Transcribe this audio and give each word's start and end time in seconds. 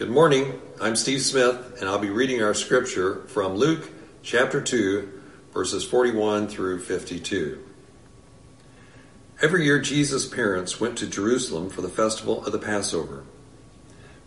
Good 0.00 0.08
morning. 0.08 0.58
I'm 0.80 0.96
Steve 0.96 1.20
Smith, 1.20 1.76
and 1.78 1.86
I'll 1.86 1.98
be 1.98 2.08
reading 2.08 2.42
our 2.42 2.54
scripture 2.54 3.16
from 3.26 3.56
Luke 3.56 3.90
chapter 4.22 4.58
2, 4.58 5.20
verses 5.52 5.84
41 5.84 6.48
through 6.48 6.80
52. 6.80 7.62
Every 9.42 9.66
year, 9.66 9.78
Jesus' 9.78 10.24
parents 10.24 10.80
went 10.80 10.96
to 10.96 11.06
Jerusalem 11.06 11.68
for 11.68 11.82
the 11.82 11.90
festival 11.90 12.42
of 12.46 12.52
the 12.52 12.58
Passover. 12.58 13.24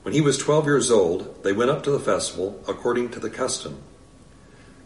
When 0.03 0.13
he 0.13 0.21
was 0.21 0.37
12 0.37 0.65
years 0.65 0.91
old, 0.91 1.43
they 1.43 1.53
went 1.53 1.71
up 1.71 1.81
to 1.85 1.91
the 1.91 1.99
festival 1.99 2.63
according 2.67 3.09
to 3.09 3.19
the 3.19 3.31
custom. 3.31 3.79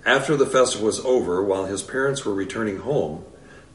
After 0.05 0.38
the 0.38 0.45
festival 0.45 0.85
was 0.85 1.04
over, 1.04 1.43
while 1.43 1.65
his 1.65 1.83
parents 1.83 2.23
were 2.23 2.33
returning 2.33 2.77
home, 2.77 3.25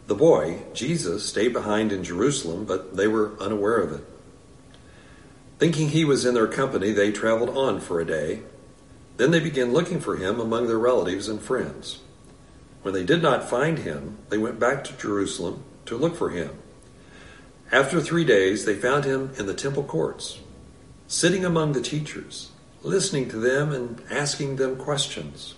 the 0.07 0.15
boy, 0.15 0.63
Jesus, 0.73 1.29
stayed 1.29 1.53
behind 1.53 1.93
in 1.93 2.05
Jerusalem, 2.05 2.65
but 2.65 2.97
they 2.97 3.07
were 3.07 3.35
unaware 3.39 3.77
of 3.77 3.93
it. 3.93 4.12
Thinking 5.63 5.91
he 5.91 6.05
was 6.05 6.25
in 6.25 6.35
their 6.35 6.49
company, 6.49 6.91
they 6.91 7.13
traveled 7.13 7.57
on 7.57 7.79
for 7.79 8.01
a 8.01 8.05
day. 8.05 8.43
Then 9.17 9.31
they 9.31 9.39
began 9.39 9.73
looking 9.73 10.01
for 10.01 10.17
him 10.17 10.41
among 10.41 10.67
their 10.67 10.77
relatives 10.77 11.29
and 11.29 11.41
friends. 11.41 12.01
When 12.83 12.93
they 12.93 13.05
did 13.05 13.23
not 13.23 13.49
find 13.49 13.79
him, 13.79 14.19
they 14.29 14.39
went 14.39 14.59
back 14.59 14.83
to 14.83 14.97
Jerusalem 14.97 15.63
to 15.87 15.97
look 15.97 16.17
for 16.17 16.31
him. 16.31 16.51
After 17.71 18.01
three 18.01 18.25
days, 18.25 18.65
they 18.65 18.75
found 18.75 19.05
him 19.05 19.31
in 19.39 19.47
the 19.47 19.55
temple 19.55 19.85
courts, 19.85 20.41
sitting 21.07 21.45
among 21.45 21.75
the 21.75 21.81
teachers, 21.81 22.51
listening 22.83 23.29
to 23.29 23.37
them 23.37 23.71
and 23.71 24.03
asking 24.11 24.57
them 24.57 24.75
questions. 24.75 25.55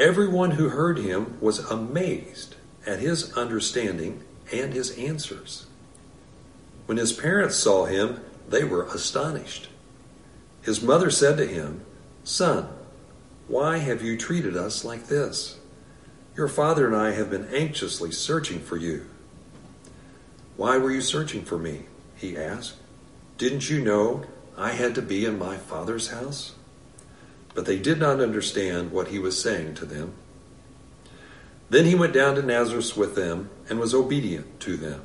Everyone 0.00 0.50
who 0.50 0.70
heard 0.70 0.98
him 0.98 1.38
was 1.40 1.60
amazed 1.70 2.56
at 2.84 2.98
his 2.98 3.32
understanding 3.34 4.24
and 4.52 4.74
his 4.74 4.90
answers. 4.98 5.66
When 6.86 6.98
his 6.98 7.12
parents 7.12 7.54
saw 7.54 7.84
him, 7.84 8.20
they 8.50 8.64
were 8.64 8.84
astonished. 8.86 9.68
His 10.62 10.82
mother 10.82 11.10
said 11.10 11.38
to 11.38 11.46
him, 11.46 11.84
Son, 12.24 12.68
why 13.48 13.78
have 13.78 14.02
you 14.02 14.16
treated 14.16 14.56
us 14.56 14.84
like 14.84 15.06
this? 15.06 15.58
Your 16.36 16.48
father 16.48 16.86
and 16.86 16.94
I 16.94 17.12
have 17.12 17.30
been 17.30 17.48
anxiously 17.52 18.12
searching 18.12 18.60
for 18.60 18.76
you. 18.76 19.06
Why 20.56 20.78
were 20.78 20.90
you 20.90 21.00
searching 21.00 21.42
for 21.42 21.58
me? 21.58 21.86
He 22.16 22.36
asked. 22.36 22.74
Didn't 23.38 23.70
you 23.70 23.80
know 23.80 24.24
I 24.56 24.72
had 24.72 24.94
to 24.96 25.02
be 25.02 25.24
in 25.24 25.38
my 25.38 25.56
father's 25.56 26.10
house? 26.10 26.54
But 27.54 27.66
they 27.66 27.78
did 27.78 27.98
not 27.98 28.20
understand 28.20 28.92
what 28.92 29.08
he 29.08 29.18
was 29.18 29.40
saying 29.40 29.74
to 29.76 29.86
them. 29.86 30.12
Then 31.70 31.86
he 31.86 31.94
went 31.94 32.12
down 32.12 32.34
to 32.34 32.42
Nazareth 32.42 32.96
with 32.96 33.14
them 33.14 33.48
and 33.68 33.78
was 33.78 33.94
obedient 33.94 34.60
to 34.60 34.76
them. 34.76 35.02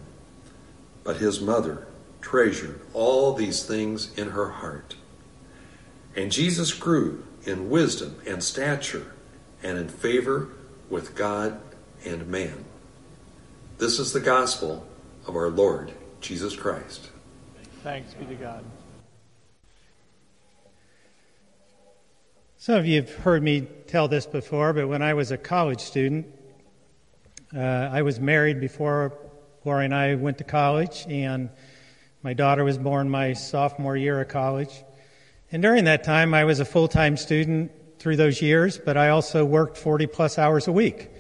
But 1.03 1.17
his 1.17 1.39
mother 1.39 1.87
treasured 2.25 2.81
all 2.91 3.33
these 3.33 3.63
things 3.63 4.11
in 4.17 4.31
her 4.31 4.49
heart. 4.49 4.95
And 6.15 6.31
Jesus 6.31 6.73
grew 6.73 7.23
in 7.45 7.69
wisdom 7.69 8.19
and 8.25 8.43
stature 8.43 9.13
and 9.61 9.77
in 9.77 9.87
favor 9.87 10.49
with 10.89 11.13
God 11.13 11.61
and 12.03 12.25
man. 12.25 12.65
This 13.77 13.99
is 13.99 14.11
the 14.11 14.19
gospel 14.19 14.87
of 15.27 15.35
our 15.35 15.49
Lord 15.49 15.91
Jesus 16.19 16.55
Christ. 16.55 17.11
Thanks 17.83 18.15
be 18.15 18.25
to 18.25 18.33
God. 18.33 18.65
Some 22.57 22.75
of 22.75 22.87
you 22.87 23.01
have 23.01 23.13
heard 23.17 23.43
me 23.43 23.67
tell 23.85 24.07
this 24.07 24.25
before, 24.25 24.73
but 24.73 24.87
when 24.87 25.03
I 25.03 25.13
was 25.13 25.29
a 25.29 25.37
college 25.37 25.81
student, 25.81 26.25
uh, 27.55 27.59
I 27.59 28.01
was 28.01 28.19
married 28.19 28.59
before 28.59 29.13
Lori 29.63 29.85
and 29.85 29.93
I 29.93 30.15
went 30.15 30.39
to 30.39 30.43
college, 30.43 31.05
and 31.07 31.51
my 32.25 32.33
daughter 32.33 32.63
was 32.63 32.79
born 32.79 33.07
my 33.07 33.33
sophomore 33.33 33.95
year 33.95 34.19
of 34.19 34.27
college. 34.27 34.83
And 35.51 35.61
during 35.61 35.83
that 35.83 36.03
time, 36.03 36.33
I 36.33 36.45
was 36.45 36.59
a 36.59 36.65
full 36.65 36.87
time 36.87 37.17
student 37.17 37.71
through 37.99 38.15
those 38.15 38.41
years, 38.41 38.79
but 38.79 38.97
I 38.97 39.09
also 39.09 39.45
worked 39.45 39.77
40 39.77 40.07
plus 40.07 40.39
hours 40.39 40.67
a 40.67 40.71
week. 40.71 41.11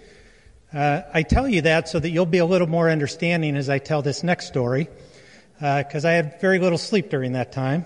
Uh, 0.73 1.03
I 1.13 1.21
tell 1.21 1.47
you 1.47 1.61
that 1.61 1.87
so 1.89 1.99
that 1.99 2.09
you'll 2.09 2.25
be 2.25 2.39
a 2.39 2.45
little 2.45 2.65
more 2.65 2.89
understanding 2.89 3.55
as 3.55 3.69
I 3.69 3.77
tell 3.77 4.01
this 4.01 4.23
next 4.23 4.47
story, 4.47 4.89
because 5.59 6.05
uh, 6.05 6.07
I 6.07 6.11
had 6.13 6.41
very 6.41 6.57
little 6.57 6.79
sleep 6.79 7.11
during 7.11 7.33
that 7.33 7.51
time. 7.51 7.85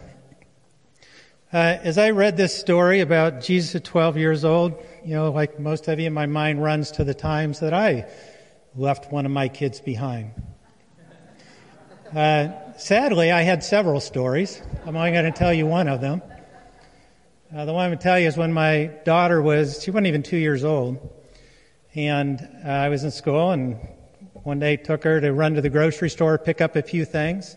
Uh, 1.52 1.58
as 1.58 1.97
I 1.97 2.12
read 2.12 2.38
this 2.38 2.58
story 2.58 3.02
about 3.02 3.41
Jesus 3.41 3.75
at 3.75 3.84
12 3.84 4.16
years 4.16 4.46
old, 4.46 4.81
you 5.03 5.16
know, 5.16 5.29
like 5.29 5.59
most 5.59 5.90
of 5.90 6.00
you, 6.00 6.09
my 6.09 6.25
mind 6.25 6.63
runs 6.63 6.91
to 6.91 7.03
the 7.03 7.13
times 7.13 7.59
that 7.59 7.74
I 7.74 8.09
left 8.78 9.12
one 9.12 9.25
of 9.25 9.31
my 9.34 9.50
kids 9.50 9.81
behind. 9.81 10.31
Uh, 12.16 12.74
sadly, 12.75 13.31
I 13.31 13.44
had 13.44 13.64
several 13.64 14.00
stories. 14.00 14.59
I'm 14.84 14.96
only 14.96 15.12
going 15.12 15.31
to 15.31 15.31
tell 15.31 15.53
you 15.53 15.68
one 15.68 15.88
of 15.88 16.02
them. 16.02 16.24
Uh, 17.56 17.66
the 17.66 17.74
one 17.74 17.86
I'm 17.86 17.90
going 17.92 18.00
to 18.00 18.03
tell 18.03 18.20
you 18.20 18.28
is 18.28 18.36
when 18.36 18.52
my 18.52 18.86
daughter 19.06 19.40
was, 19.40 19.84
she 19.84 19.92
wasn't 19.92 20.08
even 20.08 20.24
two 20.24 20.38
years 20.38 20.64
old. 20.64 20.97
And 21.94 22.42
uh, 22.66 22.68
I 22.68 22.90
was 22.90 23.03
in 23.03 23.12
school 23.12 23.52
and 23.52 23.78
one 24.42 24.58
day 24.58 24.75
took 24.75 25.03
her 25.03 25.22
to 25.22 25.31
run 25.31 25.53
to 25.53 25.62
the 25.62 25.70
grocery 25.70 26.09
store, 26.09 26.40
pick 26.40 26.62
up 26.62 26.75
a 26.75 26.81
few 26.81 27.06
things. 27.06 27.56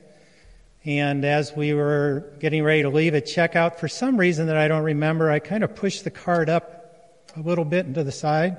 And 0.85 1.25
as 1.25 1.55
we 1.57 1.73
were 1.73 2.35
getting 2.39 2.63
ready 2.63 2.83
to 2.83 2.91
leave 2.91 3.15
at 3.15 3.25
checkout, 3.25 3.77
for 3.79 3.89
some 3.89 4.19
reason 4.19 4.49
that 4.49 4.59
I 4.59 4.69
don't 4.69 4.85
remember, 4.85 5.31
I 5.31 5.39
kind 5.39 5.65
of 5.65 5.75
pushed 5.75 6.05
the 6.05 6.11
cart 6.11 6.51
up 6.51 7.31
a 7.37 7.41
little 7.41 7.65
bit 7.65 7.87
into 7.87 8.05
the 8.05 8.13
side 8.13 8.59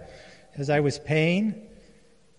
as 0.55 0.71
I 0.71 0.79
was 0.79 0.97
paying. 0.97 1.67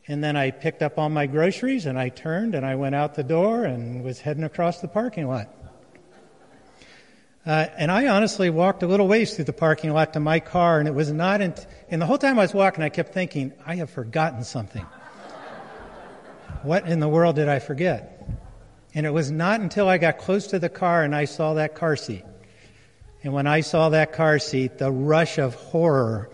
And 0.06 0.22
then 0.22 0.36
I 0.36 0.50
picked 0.50 0.82
up 0.82 0.98
all 0.98 1.08
my 1.08 1.26
groceries 1.26 1.86
and 1.86 1.98
I 1.98 2.10
turned 2.10 2.54
and 2.54 2.64
I 2.66 2.74
went 2.74 2.94
out 2.94 3.14
the 3.14 3.24
door 3.24 3.64
and 3.64 4.04
was 4.04 4.20
heading 4.20 4.44
across 4.44 4.80
the 4.80 4.88
parking 4.88 5.28
lot. 5.28 5.48
Uh, 7.46 7.66
and 7.76 7.90
I 7.90 8.08
honestly 8.08 8.48
walked 8.48 8.82
a 8.82 8.86
little 8.86 9.06
ways 9.06 9.34
through 9.34 9.44
the 9.44 9.52
parking 9.52 9.90
lot 9.90 10.14
to 10.14 10.20
my 10.20 10.40
car, 10.40 10.78
and 10.78 10.88
it 10.88 10.94
was 10.94 11.12
not. 11.12 11.42
In, 11.42 11.54
and 11.90 12.00
the 12.00 12.06
whole 12.06 12.16
time 12.16 12.38
I 12.38 12.42
was 12.42 12.54
walking, 12.54 12.82
I 12.82 12.88
kept 12.88 13.12
thinking, 13.12 13.52
I 13.66 13.76
have 13.76 13.90
forgotten 13.90 14.44
something. 14.44 14.82
what 16.62 16.88
in 16.88 17.00
the 17.00 17.08
world 17.08 17.36
did 17.36 17.50
I 17.50 17.58
forget? 17.58 18.26
And 18.94 19.04
it 19.04 19.10
was 19.10 19.30
not 19.30 19.60
until 19.60 19.88
I 19.88 19.98
got 19.98 20.18
close 20.18 20.46
to 20.48 20.58
the 20.58 20.70
car 20.70 21.02
and 21.02 21.14
I 21.14 21.26
saw 21.26 21.54
that 21.54 21.74
car 21.74 21.96
seat. 21.96 22.24
And 23.22 23.34
when 23.34 23.46
I 23.46 23.60
saw 23.60 23.90
that 23.90 24.12
car 24.12 24.38
seat, 24.38 24.78
the 24.78 24.90
rush 24.90 25.38
of 25.38 25.54
horror, 25.54 26.30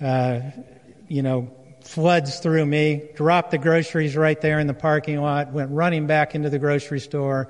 uh, 0.00 0.40
you 1.08 1.22
know, 1.22 1.50
floods 1.86 2.40
through 2.40 2.66
me, 2.66 3.02
dropped 3.14 3.52
the 3.52 3.58
groceries 3.58 4.16
right 4.16 4.40
there 4.40 4.58
in 4.58 4.66
the 4.66 4.74
parking 4.74 5.20
lot, 5.20 5.52
went 5.52 5.70
running 5.70 6.06
back 6.06 6.34
into 6.34 6.50
the 6.50 6.58
grocery 6.58 7.00
store, 7.00 7.48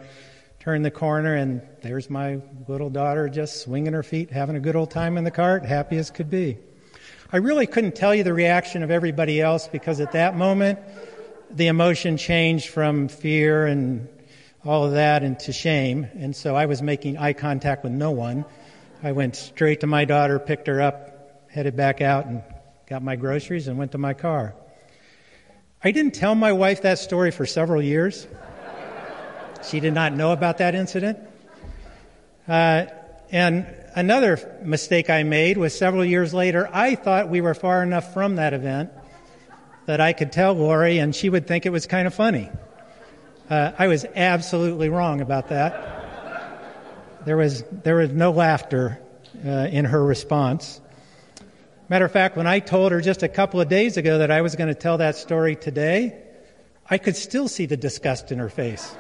turned 0.61 0.85
the 0.85 0.91
corner, 0.91 1.35
and 1.35 1.63
there's 1.83 2.11
my 2.11 2.41
little 2.69 2.91
daughter 2.91 3.29
just 3.29 3.63
swinging 3.63 3.93
her 3.93 4.03
feet, 4.03 4.31
having 4.31 4.55
a 4.55 4.61
good 4.61 4.77
old 4.77 4.91
time 4.91 5.17
in 5.17 5.25
the 5.25 5.31
cart, 5.31 5.65
happy 5.65 5.97
as 5.97 6.11
could 6.11 6.29
be. 6.29 6.59
I 7.33 7.39
really 7.39 7.67
couldn't 7.67 7.97
tell 7.97 8.15
you 8.15 8.23
the 8.23 8.35
reaction 8.35 8.83
of 8.83 8.91
everybody 8.91 9.41
else 9.41 9.69
because 9.69 10.01
at 10.01 10.13
that 10.13 10.37
moment, 10.37 10.79
the 11.51 11.69
emotion 11.69 12.17
changed 12.17 12.69
from 12.69 13.09
fear 13.09 13.67
and 13.67 14.09
all 14.65 14.85
of 14.85 14.93
that 14.93 15.23
into 15.23 15.53
shame. 15.53 16.09
And 16.15 16.37
so 16.37 16.55
I 16.55 16.67
was 16.67 16.83
making 16.83 17.19
eye 17.19 17.33
contact 17.33 17.85
with 17.85 17.93
no 17.93 18.11
one. 18.11 18.45
I 19.03 19.13
went 19.13 19.37
straight 19.37 19.81
to 19.81 19.87
my 19.87 20.05
daughter, 20.05 20.39
picked 20.39 20.67
her 20.67 20.81
up, 20.81 21.49
headed 21.51 21.77
back 21.77 22.01
out, 22.01 22.27
and 22.27 22.43
got 22.89 23.03
my 23.03 23.17
groceries, 23.17 23.69
and 23.69 23.79
went 23.79 23.93
to 23.93 23.99
my 23.99 24.15
car. 24.15 24.55
I 25.83 25.91
didn't 25.91 26.15
tell 26.15 26.35
my 26.35 26.53
wife 26.53 26.83
that 26.83 26.99
story 26.99 27.31
for 27.31 27.45
several 27.45 27.83
years. 27.83 28.27
She 29.69 29.81
did 29.81 29.95
not 29.95 30.13
know 30.13 30.33
about 30.33 30.59
that 30.59 30.75
incident. 30.75 31.19
Uh, 32.47 32.87
and 33.33 33.67
another 33.97 34.61
mistake 34.63 35.11
I 35.11 35.25
made 35.25 35.59
was 35.59 35.77
several 35.77 36.05
years 36.05 36.33
later, 36.33 36.69
I 36.73 36.95
thought 36.95 37.29
we 37.29 37.41
were 37.41 37.55
far 37.55 37.83
enough 37.83 38.15
from 38.15 38.37
that 38.37 38.55
event 38.55 38.91
that 39.87 40.01
I 40.01 40.13
could 40.13 40.31
tell 40.31 40.55
Lori 40.55 40.99
and 40.99 41.15
she 41.15 41.29
would 41.29 41.47
think 41.47 41.67
it 41.67 41.71
was 41.71 41.87
kind 41.87 42.07
of 42.07 42.15
funny. 42.15 42.49
Uh, 43.51 43.73
I 43.77 43.89
was 43.89 44.05
absolutely 44.15 44.89
wrong 44.89 45.21
about 45.21 45.49
that. 45.49 47.25
There 47.25 47.37
was, 47.37 47.65
there 47.83 47.97
was 47.97 48.11
no 48.11 48.31
laughter 48.31 49.01
uh, 49.45 49.51
in 49.71 49.85
her 49.87 50.05
response. 50.05 50.81
Matter 51.89 52.05
of 52.05 52.11
fact, 52.11 52.37
when 52.37 52.49
I 52.49 52.59
told 52.59 52.91
her 52.91 53.01
just 53.01 53.23
a 53.23 53.29
couple 53.29 53.61
of 53.61 53.69
days 53.69 53.97
ago 53.97 54.19
that 54.19 54.33
I 54.33 54.41
was 54.41 54.57
going 54.57 54.69
to 54.69 54.75
tell 54.75 54.99
that 54.99 55.15
story 55.15 55.55
today, 55.55 56.21
I 56.91 56.99
could 56.99 57.15
still 57.15 57.47
see 57.47 57.67
the 57.67 57.77
disgust 57.77 58.33
in 58.33 58.41
her 58.41 58.49
face. 58.49 58.97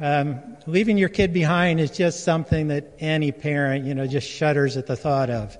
Um, 0.00 0.56
leaving 0.66 0.98
your 0.98 1.08
kid 1.08 1.32
behind 1.32 1.78
is 1.78 1.92
just 1.92 2.24
something 2.24 2.68
that 2.68 2.94
any 2.98 3.30
parent, 3.30 3.84
you 3.84 3.94
know, 3.94 4.06
just 4.08 4.28
shudders 4.28 4.76
at 4.76 4.86
the 4.86 4.96
thought 4.96 5.30
of. 5.30 5.56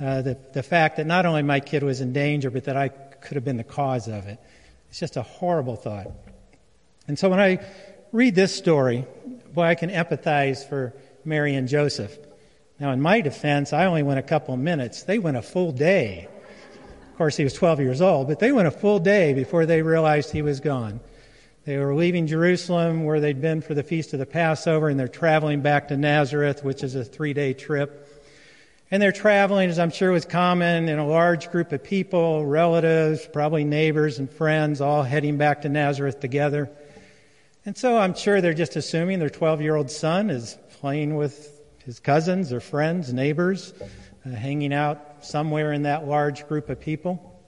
Uh, 0.00 0.22
the, 0.22 0.38
the 0.54 0.62
fact 0.62 0.96
that 0.96 1.06
not 1.06 1.26
only 1.26 1.42
my 1.42 1.60
kid 1.60 1.82
was 1.82 2.00
in 2.00 2.14
danger, 2.14 2.50
but 2.50 2.64
that 2.64 2.76
I 2.78 2.88
could 2.88 3.34
have 3.34 3.44
been 3.44 3.58
the 3.58 3.64
cause 3.64 4.08
of 4.08 4.26
it. 4.26 4.38
It's 4.88 4.98
just 4.98 5.18
a 5.18 5.22
horrible 5.22 5.76
thought. 5.76 6.10
And 7.06 7.18
so 7.18 7.28
when 7.28 7.40
I 7.40 7.60
read 8.10 8.34
this 8.34 8.56
story, 8.56 9.06
boy, 9.52 9.64
I 9.64 9.74
can 9.74 9.90
empathize 9.90 10.66
for 10.66 10.94
Mary 11.26 11.54
and 11.54 11.68
Joseph. 11.68 12.18
Now, 12.80 12.92
in 12.92 13.00
my 13.00 13.20
defense, 13.20 13.72
I 13.72 13.86
only 13.86 14.04
went 14.04 14.20
a 14.20 14.22
couple 14.22 14.56
minutes. 14.56 15.02
They 15.02 15.18
went 15.18 15.36
a 15.36 15.42
full 15.42 15.72
day. 15.72 16.28
Of 17.10 17.18
course, 17.18 17.36
he 17.36 17.42
was 17.42 17.54
12 17.54 17.80
years 17.80 18.00
old, 18.00 18.28
but 18.28 18.38
they 18.38 18.52
went 18.52 18.68
a 18.68 18.72
full 18.72 19.00
day 19.00 19.34
before 19.34 19.66
they 19.66 19.82
realized 19.82 20.30
he 20.30 20.42
was 20.42 20.60
gone. 20.60 21.00
They 21.64 21.76
were 21.76 21.94
leaving 21.94 22.28
Jerusalem 22.28 23.04
where 23.04 23.18
they'd 23.18 23.40
been 23.40 23.60
for 23.60 23.74
the 23.74 23.82
feast 23.82 24.12
of 24.12 24.20
the 24.20 24.26
Passover, 24.26 24.88
and 24.88 24.98
they're 24.98 25.08
traveling 25.08 25.60
back 25.60 25.88
to 25.88 25.96
Nazareth, 25.96 26.62
which 26.62 26.84
is 26.84 26.94
a 26.94 27.04
three 27.04 27.32
day 27.32 27.52
trip. 27.52 28.04
And 28.90 29.02
they're 29.02 29.12
traveling, 29.12 29.68
as 29.68 29.78
I'm 29.78 29.90
sure 29.90 30.12
was 30.12 30.24
common, 30.24 30.88
in 30.88 30.98
a 30.98 31.06
large 31.06 31.50
group 31.50 31.72
of 31.72 31.82
people, 31.82 32.46
relatives, 32.46 33.28
probably 33.32 33.64
neighbors 33.64 34.18
and 34.18 34.30
friends, 34.30 34.80
all 34.80 35.02
heading 35.02 35.36
back 35.36 35.62
to 35.62 35.68
Nazareth 35.68 36.20
together. 36.20 36.70
And 37.66 37.76
so 37.76 37.98
I'm 37.98 38.14
sure 38.14 38.40
they're 38.40 38.54
just 38.54 38.76
assuming 38.76 39.18
their 39.18 39.28
12 39.28 39.60
year 39.60 39.74
old 39.74 39.90
son 39.90 40.30
is 40.30 40.56
playing 40.80 41.16
with 41.16 41.57
his 41.88 42.00
cousins 42.00 42.52
or 42.52 42.60
friends, 42.60 43.14
neighbors, 43.14 43.72
uh, 44.26 44.28
hanging 44.28 44.74
out 44.74 45.24
somewhere 45.24 45.72
in 45.72 45.84
that 45.84 46.06
large 46.06 46.46
group 46.46 46.68
of 46.68 46.78
people. 46.78 47.40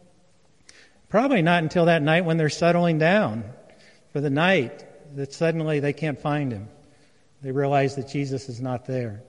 Probably 1.10 1.42
not 1.42 1.62
until 1.62 1.84
that 1.84 2.00
night 2.00 2.24
when 2.24 2.38
they're 2.38 2.48
settling 2.48 2.96
down 2.96 3.44
for 4.14 4.22
the 4.22 4.30
night 4.30 5.14
that 5.14 5.34
suddenly 5.34 5.80
they 5.80 5.92
can't 5.92 6.18
find 6.18 6.52
him. 6.52 6.70
They 7.42 7.52
realize 7.52 7.96
that 7.96 8.08
Jesus 8.08 8.48
is 8.48 8.62
not 8.62 8.86
there. 8.86 9.22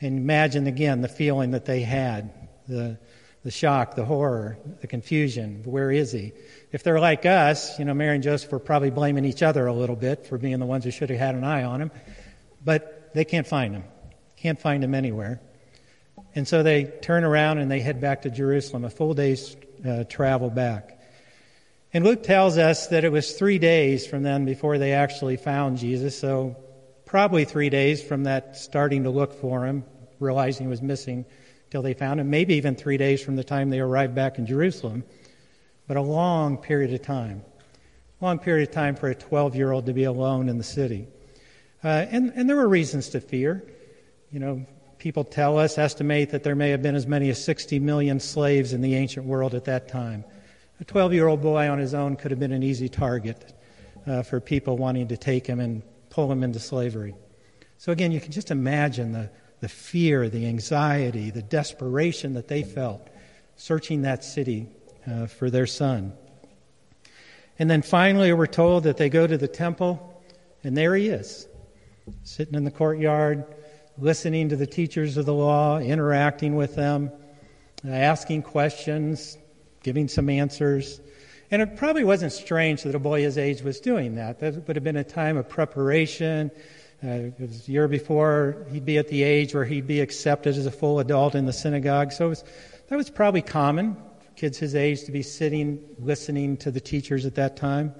And 0.00 0.16
imagine 0.16 0.66
again 0.68 1.02
the 1.02 1.08
feeling 1.08 1.50
that 1.50 1.66
they 1.66 1.82
had 1.82 2.32
the, 2.66 2.96
the 3.42 3.50
shock, 3.50 3.94
the 3.94 4.06
horror, 4.06 4.56
the 4.80 4.86
confusion. 4.86 5.60
Where 5.66 5.90
is 5.90 6.12
he? 6.12 6.32
If 6.72 6.82
they're 6.82 6.98
like 6.98 7.26
us, 7.26 7.78
you 7.78 7.84
know, 7.84 7.92
Mary 7.92 8.14
and 8.14 8.24
Joseph 8.24 8.50
were 8.50 8.58
probably 8.58 8.88
blaming 8.88 9.26
each 9.26 9.42
other 9.42 9.66
a 9.66 9.74
little 9.74 9.96
bit 9.96 10.26
for 10.28 10.38
being 10.38 10.60
the 10.60 10.66
ones 10.66 10.84
who 10.84 10.90
should 10.90 11.10
have 11.10 11.18
had 11.18 11.34
an 11.34 11.44
eye 11.44 11.64
on 11.64 11.82
him. 11.82 11.90
But 12.64 13.12
they 13.12 13.26
can't 13.26 13.46
find 13.46 13.74
him. 13.74 13.84
Can't 14.44 14.60
find 14.60 14.84
him 14.84 14.94
anywhere. 14.94 15.40
And 16.34 16.46
so 16.46 16.62
they 16.62 16.84
turn 16.84 17.24
around 17.24 17.60
and 17.60 17.70
they 17.70 17.80
head 17.80 17.98
back 17.98 18.20
to 18.22 18.30
Jerusalem, 18.30 18.84
a 18.84 18.90
full 18.90 19.14
day's 19.14 19.56
uh, 19.88 20.04
travel 20.04 20.50
back. 20.50 21.00
And 21.94 22.04
Luke 22.04 22.22
tells 22.22 22.58
us 22.58 22.88
that 22.88 23.06
it 23.06 23.08
was 23.10 23.32
three 23.32 23.58
days 23.58 24.06
from 24.06 24.22
then 24.22 24.44
before 24.44 24.76
they 24.76 24.92
actually 24.92 25.38
found 25.38 25.78
Jesus. 25.78 26.18
So 26.18 26.56
probably 27.06 27.46
three 27.46 27.70
days 27.70 28.02
from 28.02 28.24
that 28.24 28.58
starting 28.58 29.04
to 29.04 29.10
look 29.10 29.32
for 29.32 29.64
him, 29.64 29.82
realizing 30.20 30.66
he 30.66 30.68
was 30.70 30.82
missing, 30.82 31.24
till 31.70 31.80
they 31.80 31.94
found 31.94 32.20
him. 32.20 32.28
Maybe 32.28 32.56
even 32.56 32.74
three 32.74 32.98
days 32.98 33.22
from 33.22 33.36
the 33.36 33.44
time 33.44 33.70
they 33.70 33.80
arrived 33.80 34.14
back 34.14 34.36
in 34.36 34.44
Jerusalem. 34.44 35.04
But 35.88 35.96
a 35.96 36.02
long 36.02 36.58
period 36.58 36.92
of 36.92 37.00
time. 37.00 37.42
Long 38.20 38.38
period 38.38 38.68
of 38.68 38.74
time 38.74 38.94
for 38.94 39.08
a 39.08 39.14
12 39.14 39.56
year 39.56 39.72
old 39.72 39.86
to 39.86 39.94
be 39.94 40.04
alone 40.04 40.50
in 40.50 40.58
the 40.58 40.64
city. 40.64 41.06
Uh, 41.82 42.04
and, 42.10 42.30
and 42.36 42.46
there 42.46 42.56
were 42.56 42.68
reasons 42.68 43.08
to 43.08 43.22
fear. 43.22 43.64
You 44.34 44.40
know, 44.40 44.66
people 44.98 45.22
tell 45.22 45.58
us, 45.58 45.78
estimate 45.78 46.30
that 46.30 46.42
there 46.42 46.56
may 46.56 46.70
have 46.70 46.82
been 46.82 46.96
as 46.96 47.06
many 47.06 47.30
as 47.30 47.42
60 47.44 47.78
million 47.78 48.18
slaves 48.18 48.72
in 48.72 48.80
the 48.80 48.96
ancient 48.96 49.26
world 49.26 49.54
at 49.54 49.66
that 49.66 49.86
time. 49.86 50.24
A 50.80 50.84
12 50.84 51.14
year 51.14 51.28
old 51.28 51.40
boy 51.40 51.70
on 51.70 51.78
his 51.78 51.94
own 51.94 52.16
could 52.16 52.32
have 52.32 52.40
been 52.40 52.50
an 52.50 52.64
easy 52.64 52.88
target 52.88 53.54
uh, 54.08 54.24
for 54.24 54.40
people 54.40 54.76
wanting 54.76 55.06
to 55.06 55.16
take 55.16 55.46
him 55.46 55.60
and 55.60 55.84
pull 56.10 56.32
him 56.32 56.42
into 56.42 56.58
slavery. 56.58 57.14
So, 57.78 57.92
again, 57.92 58.10
you 58.10 58.20
can 58.20 58.32
just 58.32 58.50
imagine 58.50 59.12
the, 59.12 59.30
the 59.60 59.68
fear, 59.68 60.28
the 60.28 60.46
anxiety, 60.46 61.30
the 61.30 61.40
desperation 61.40 62.34
that 62.34 62.48
they 62.48 62.64
felt 62.64 63.06
searching 63.54 64.02
that 64.02 64.24
city 64.24 64.66
uh, 65.06 65.26
for 65.28 65.48
their 65.48 65.68
son. 65.68 66.12
And 67.60 67.70
then 67.70 67.82
finally, 67.82 68.32
we're 68.32 68.48
told 68.48 68.82
that 68.82 68.96
they 68.96 69.10
go 69.10 69.28
to 69.28 69.38
the 69.38 69.46
temple, 69.46 70.20
and 70.64 70.76
there 70.76 70.96
he 70.96 71.06
is, 71.06 71.46
sitting 72.24 72.54
in 72.54 72.64
the 72.64 72.72
courtyard, 72.72 73.44
listening 73.98 74.48
to 74.48 74.56
the 74.56 74.66
teachers 74.66 75.16
of 75.16 75.26
the 75.26 75.34
law, 75.34 75.78
interacting 75.78 76.56
with 76.56 76.74
them, 76.74 77.12
asking 77.86 78.42
questions, 78.42 79.38
giving 79.82 80.08
some 80.08 80.28
answers. 80.28 81.00
And 81.50 81.62
it 81.62 81.76
probably 81.76 82.04
wasn't 82.04 82.32
strange 82.32 82.82
that 82.82 82.94
a 82.94 82.98
boy 82.98 83.22
his 83.22 83.38
age 83.38 83.62
was 83.62 83.78
doing 83.78 84.16
that. 84.16 84.40
That 84.40 84.66
would 84.66 84.76
have 84.76 84.84
been 84.84 84.96
a 84.96 85.04
time 85.04 85.36
of 85.36 85.48
preparation. 85.48 86.50
Uh, 87.02 87.08
it 87.08 87.34
was 87.38 87.68
a 87.68 87.70
year 87.70 87.86
before 87.86 88.66
he'd 88.72 88.84
be 88.84 88.98
at 88.98 89.08
the 89.08 89.22
age 89.22 89.54
where 89.54 89.64
he'd 89.64 89.86
be 89.86 90.00
accepted 90.00 90.56
as 90.56 90.66
a 90.66 90.70
full 90.70 90.98
adult 90.98 91.34
in 91.34 91.44
the 91.44 91.52
synagogue. 91.52 92.12
So 92.12 92.30
was, 92.30 92.44
that 92.88 92.96
was 92.96 93.10
probably 93.10 93.42
common 93.42 93.94
for 93.94 94.32
kids 94.36 94.58
his 94.58 94.74
age 94.74 95.04
to 95.04 95.12
be 95.12 95.22
sitting, 95.22 95.84
listening 95.98 96.56
to 96.58 96.70
the 96.70 96.80
teachers 96.80 97.26
at 97.26 97.34
that 97.34 97.56
time. 97.56 97.94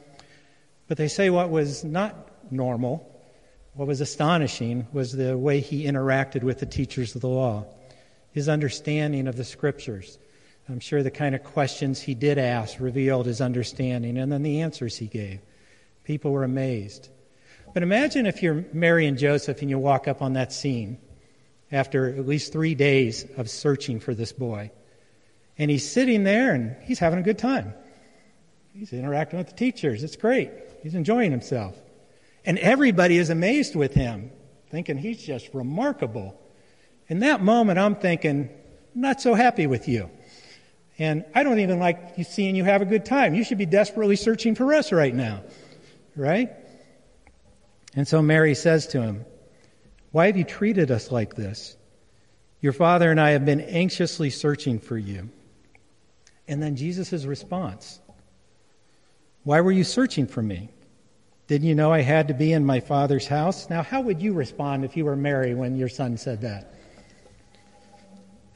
But 0.88 0.96
they 0.96 1.08
say 1.08 1.30
what 1.30 1.50
was 1.50 1.84
not 1.84 2.30
normal, 2.50 3.13
what 3.74 3.88
was 3.88 4.00
astonishing, 4.00 4.86
was 4.92 5.12
the 5.12 5.36
way 5.36 5.60
he 5.60 5.84
interacted 5.84 6.42
with 6.42 6.58
the 6.60 6.66
teachers 6.66 7.14
of 7.14 7.20
the 7.20 7.28
law, 7.28 7.66
his 8.32 8.48
understanding 8.48 9.28
of 9.28 9.36
the 9.36 9.44
scriptures 9.44 10.18
I'm 10.68 10.80
sure 10.80 11.02
the 11.02 11.10
kind 11.10 11.34
of 11.34 11.44
questions 11.44 12.00
he 12.00 12.14
did 12.14 12.38
ask 12.38 12.80
revealed 12.80 13.26
his 13.26 13.40
understanding, 13.40 14.16
and 14.16 14.32
then 14.32 14.42
the 14.42 14.62
answers 14.62 14.96
he 14.96 15.06
gave. 15.06 15.40
People 16.04 16.32
were 16.32 16.44
amazed. 16.44 17.10
But 17.74 17.82
imagine 17.82 18.26
if 18.26 18.42
you're 18.42 18.64
Mary 18.72 19.06
and 19.06 19.18
Joseph 19.18 19.60
and 19.60 19.68
you 19.68 19.78
walk 19.78 20.08
up 20.08 20.22
on 20.22 20.34
that 20.34 20.52
scene 20.52 20.98
after 21.70 22.08
at 22.08 22.26
least 22.26 22.52
three 22.52 22.74
days 22.74 23.26
of 23.36 23.50
searching 23.50 24.00
for 24.00 24.14
this 24.14 24.32
boy. 24.32 24.70
And 25.58 25.70
he's 25.70 25.88
sitting 25.88 26.24
there 26.24 26.54
and 26.54 26.76
he's 26.82 26.98
having 26.98 27.18
a 27.18 27.22
good 27.22 27.38
time. 27.38 27.74
He's 28.72 28.92
interacting 28.92 29.38
with 29.38 29.48
the 29.48 29.54
teachers. 29.54 30.02
It's 30.02 30.16
great. 30.16 30.50
He's 30.82 30.94
enjoying 30.94 31.30
himself. 31.30 31.76
And 32.44 32.58
everybody 32.58 33.18
is 33.18 33.30
amazed 33.30 33.74
with 33.74 33.94
him, 33.94 34.30
thinking 34.70 34.98
he's 34.98 35.22
just 35.22 35.52
remarkable. 35.54 36.38
In 37.08 37.20
that 37.20 37.42
moment, 37.42 37.78
I'm 37.78 37.96
thinking, 37.96 38.50
not 38.94 39.20
so 39.20 39.34
happy 39.34 39.66
with 39.66 39.88
you. 39.88 40.10
And 40.98 41.24
I 41.34 41.42
don't 41.42 41.58
even 41.58 41.78
like 41.78 42.14
seeing 42.24 42.54
you 42.54 42.64
have 42.64 42.82
a 42.82 42.84
good 42.84 43.04
time. 43.04 43.34
You 43.34 43.44
should 43.44 43.58
be 43.58 43.66
desperately 43.66 44.16
searching 44.16 44.54
for 44.54 44.72
us 44.74 44.92
right 44.92 45.14
now. 45.14 45.42
Right? 46.16 46.50
And 47.96 48.06
so 48.06 48.22
Mary 48.22 48.54
says 48.54 48.86
to 48.88 49.02
him, 49.02 49.24
Why 50.12 50.26
have 50.26 50.36
you 50.36 50.44
treated 50.44 50.90
us 50.90 51.10
like 51.10 51.34
this? 51.34 51.76
Your 52.60 52.72
father 52.72 53.10
and 53.10 53.20
I 53.20 53.30
have 53.30 53.44
been 53.44 53.60
anxiously 53.60 54.30
searching 54.30 54.78
for 54.78 54.96
you. 54.96 55.30
And 56.46 56.62
then 56.62 56.76
Jesus' 56.76 57.24
response 57.24 58.00
Why 59.42 59.60
were 59.60 59.72
you 59.72 59.84
searching 59.84 60.26
for 60.26 60.42
me? 60.42 60.70
Didn't 61.46 61.68
you 61.68 61.74
know 61.74 61.92
I 61.92 62.00
had 62.00 62.28
to 62.28 62.34
be 62.34 62.52
in 62.52 62.64
my 62.64 62.80
father's 62.80 63.26
house? 63.26 63.68
Now, 63.68 63.82
how 63.82 64.00
would 64.00 64.22
you 64.22 64.32
respond 64.32 64.84
if 64.84 64.96
you 64.96 65.04
were 65.04 65.16
Mary 65.16 65.54
when 65.54 65.76
your 65.76 65.90
son 65.90 66.16
said 66.16 66.40
that? 66.40 66.74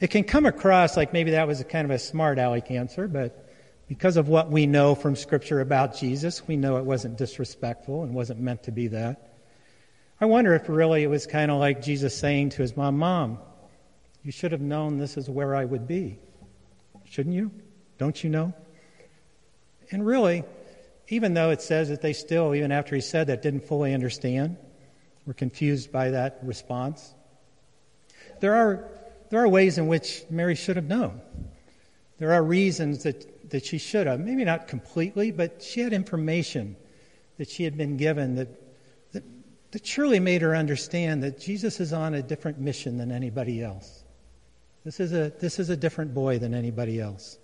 It 0.00 0.08
can 0.08 0.24
come 0.24 0.46
across 0.46 0.96
like 0.96 1.12
maybe 1.12 1.32
that 1.32 1.46
was 1.46 1.62
kind 1.64 1.84
of 1.84 1.90
a 1.90 1.98
smart 1.98 2.38
aleck 2.38 2.70
answer, 2.70 3.06
but 3.06 3.46
because 3.88 4.16
of 4.16 4.28
what 4.28 4.50
we 4.50 4.66
know 4.66 4.94
from 4.94 5.16
Scripture 5.16 5.60
about 5.60 5.96
Jesus, 5.96 6.46
we 6.46 6.56
know 6.56 6.76
it 6.76 6.84
wasn't 6.84 7.18
disrespectful 7.18 8.04
and 8.04 8.14
wasn't 8.14 8.40
meant 8.40 8.62
to 8.64 8.70
be 8.70 8.88
that. 8.88 9.34
I 10.20 10.26
wonder 10.26 10.54
if 10.54 10.68
really 10.68 11.02
it 11.02 11.08
was 11.08 11.26
kind 11.26 11.50
of 11.50 11.58
like 11.58 11.82
Jesus 11.82 12.16
saying 12.16 12.50
to 12.50 12.62
his 12.62 12.76
mom, 12.76 12.98
Mom, 12.98 13.38
you 14.22 14.32
should 14.32 14.52
have 14.52 14.60
known 14.60 14.98
this 14.98 15.16
is 15.16 15.28
where 15.28 15.54
I 15.54 15.64
would 15.64 15.86
be. 15.86 16.18
Shouldn't 17.04 17.34
you? 17.34 17.50
Don't 17.98 18.22
you 18.22 18.30
know? 18.30 18.52
And 19.90 20.04
really, 20.04 20.44
even 21.08 21.34
though 21.34 21.50
it 21.50 21.62
says 21.62 21.88
that 21.88 22.02
they 22.02 22.12
still, 22.12 22.54
even 22.54 22.72
after 22.72 22.94
he 22.94 23.00
said 23.00 23.26
that, 23.28 23.42
didn't 23.42 23.64
fully 23.64 23.94
understand, 23.94 24.56
were 25.26 25.34
confused 25.34 25.90
by 25.90 26.10
that 26.10 26.38
response, 26.42 27.14
there 28.40 28.54
are 28.54 28.90
there 29.30 29.40
are 29.40 29.48
ways 29.48 29.78
in 29.78 29.86
which 29.86 30.24
Mary 30.30 30.54
should 30.54 30.76
have 30.76 30.86
known. 30.86 31.20
There 32.18 32.32
are 32.32 32.42
reasons 32.42 33.02
that, 33.04 33.50
that 33.50 33.64
she 33.64 33.78
should 33.78 34.06
have. 34.06 34.20
Maybe 34.20 34.44
not 34.44 34.68
completely, 34.68 35.30
but 35.30 35.62
she 35.62 35.80
had 35.80 35.92
information 35.92 36.76
that 37.36 37.48
she 37.48 37.64
had 37.64 37.76
been 37.76 37.96
given 37.96 38.34
that, 38.36 38.48
that, 39.12 39.22
that 39.72 39.86
surely 39.86 40.18
made 40.18 40.42
her 40.42 40.56
understand 40.56 41.22
that 41.22 41.38
Jesus 41.38 41.78
is 41.78 41.92
on 41.92 42.14
a 42.14 42.22
different 42.22 42.58
mission 42.58 42.96
than 42.96 43.12
anybody 43.12 43.62
else. 43.62 44.04
This 44.84 44.98
is 44.98 45.12
a, 45.12 45.32
this 45.38 45.58
is 45.58 45.68
a 45.68 45.76
different 45.76 46.14
boy 46.14 46.38
than 46.38 46.54
anybody 46.54 47.00
else. 47.00 47.38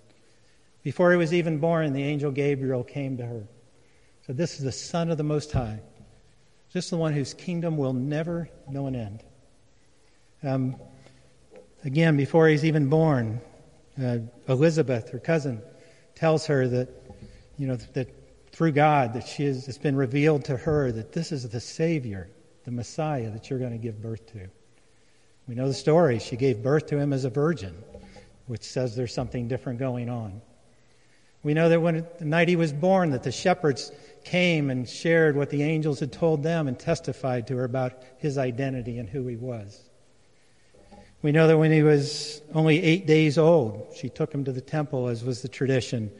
Before 0.84 1.10
he 1.10 1.16
was 1.16 1.34
even 1.34 1.58
born, 1.58 1.92
the 1.92 2.04
angel 2.04 2.30
Gabriel 2.30 2.84
came 2.84 3.16
to 3.16 3.26
her. 3.26 3.42
So 4.26 4.32
this 4.32 4.58
is 4.58 4.64
the 4.64 4.72
Son 4.72 5.10
of 5.10 5.18
the 5.18 5.24
Most 5.24 5.50
High, 5.50 5.80
just 6.72 6.90
the 6.90 6.96
one 6.96 7.12
whose 7.12 7.34
kingdom 7.34 7.76
will 7.76 7.92
never 7.92 8.48
know 8.68 8.86
an 8.86 8.94
end. 8.94 9.24
Um, 10.42 10.76
Again, 11.84 12.16
before 12.16 12.48
he's 12.48 12.64
even 12.64 12.88
born, 12.88 13.42
uh, 14.02 14.18
Elizabeth, 14.48 15.10
her 15.10 15.18
cousin, 15.18 15.60
tells 16.14 16.46
her 16.46 16.66
that, 16.66 16.88
you 17.58 17.66
know, 17.66 17.76
that 17.76 18.08
through 18.52 18.72
God, 18.72 19.12
that 19.12 19.26
she 19.28 19.44
is, 19.44 19.68
it's 19.68 19.76
been 19.76 19.96
revealed 19.96 20.46
to 20.46 20.56
her 20.56 20.90
that 20.92 21.12
this 21.12 21.30
is 21.30 21.46
the 21.46 21.60
Savior, 21.60 22.30
the 22.64 22.70
Messiah 22.70 23.30
that 23.30 23.50
you're 23.50 23.58
going 23.58 23.72
to 23.72 23.78
give 23.78 24.00
birth 24.00 24.24
to. 24.32 24.48
We 25.46 25.54
know 25.54 25.68
the 25.68 25.74
story. 25.74 26.18
She 26.18 26.36
gave 26.36 26.62
birth 26.62 26.86
to 26.86 26.96
him 26.96 27.12
as 27.12 27.26
a 27.26 27.30
virgin, 27.30 27.74
which 28.46 28.62
says 28.62 28.96
there's 28.96 29.12
something 29.12 29.46
different 29.46 29.78
going 29.78 30.08
on. 30.08 30.40
We 31.44 31.54
know 31.54 31.68
that 31.68 31.80
when 31.80 32.06
the 32.18 32.24
night 32.24 32.48
he 32.48 32.56
was 32.56 32.72
born, 32.72 33.10
that 33.10 33.22
the 33.22 33.30
shepherds 33.30 33.92
came 34.24 34.70
and 34.70 34.88
shared 34.88 35.36
what 35.36 35.50
the 35.50 35.62
angels 35.62 36.00
had 36.00 36.10
told 36.10 36.42
them 36.42 36.66
and 36.66 36.78
testified 36.78 37.46
to 37.46 37.56
her 37.58 37.64
about 37.64 38.02
his 38.16 38.38
identity 38.38 38.98
and 38.98 39.08
who 39.08 39.26
he 39.26 39.36
was. 39.36 39.82
We 41.20 41.32
know 41.32 41.46
that 41.46 41.58
when 41.58 41.70
he 41.70 41.82
was 41.82 42.40
only 42.54 42.82
eight 42.82 43.06
days 43.06 43.36
old, 43.36 43.94
she 43.94 44.08
took 44.08 44.32
him 44.32 44.44
to 44.44 44.52
the 44.52 44.60
temple, 44.62 45.08
as 45.08 45.22
was 45.22 45.42
the 45.42 45.48
tradition. 45.48 46.10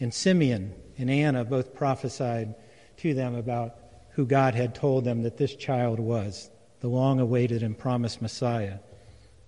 And 0.00 0.12
Simeon 0.12 0.74
and 0.98 1.08
Anna 1.08 1.44
both 1.44 1.74
prophesied 1.74 2.56
to 2.98 3.14
them 3.14 3.36
about 3.36 3.76
who 4.10 4.26
God 4.26 4.54
had 4.54 4.74
told 4.74 5.04
them 5.04 5.22
that 5.22 5.36
this 5.36 5.54
child 5.54 6.00
was 6.00 6.50
the 6.80 6.88
long 6.88 7.20
awaited 7.20 7.62
and 7.62 7.78
promised 7.78 8.20
Messiah, 8.20 8.78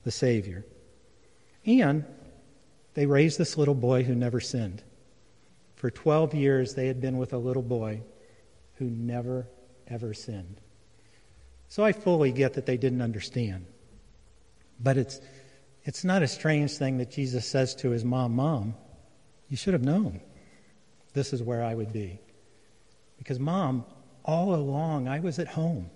the 0.05 0.11
Savior. 0.11 0.65
And 1.65 2.05
they 2.95 3.07
raised 3.07 3.39
this 3.39 3.57
little 3.57 3.75
boy 3.75 4.05
who 4.05 4.15
never 4.15 4.41
sinned. 4.41 4.83
For 5.77 5.91
12 5.91 6.35
years, 6.35 6.75
they 6.75 6.87
had 6.87 7.01
been 7.01 7.19
with 7.19 7.33
a 7.33 7.39
little 7.39 7.63
boy 7.63 8.03
who 8.75 8.87
never, 8.87 9.47
ever 9.87 10.15
sinned. 10.15 10.61
So 11.69 11.85
I 11.85 11.93
fully 11.93 12.33
get 12.33 12.55
that 12.55 12.67
they 12.67 12.77
didn't 12.77 13.03
understand. 13.03 13.67
But 14.81 14.97
it's, 14.97 15.21
it's 15.85 16.05
not 16.05 16.23
a 16.23 16.29
strange 16.29 16.73
thing 16.73 16.99
that 16.99 17.11
Jesus 17.11 17.47
says 17.47 17.75
to 17.77 17.91
his 17.91 18.05
mom, 18.05 18.37
Mom, 18.37 18.75
you 19.49 19.57
should 19.57 19.75
have 19.75 19.85
known 19.85 20.21
this 21.13 21.33
is 21.33 21.43
where 21.43 21.63
I 21.63 21.75
would 21.75 21.93
be. 21.93 22.21
Because, 23.19 23.39
Mom, 23.39 23.85
all 24.25 24.55
along 24.55 25.09
I 25.09 25.21
was 25.21 25.39
at 25.39 25.49
home. 25.49 25.91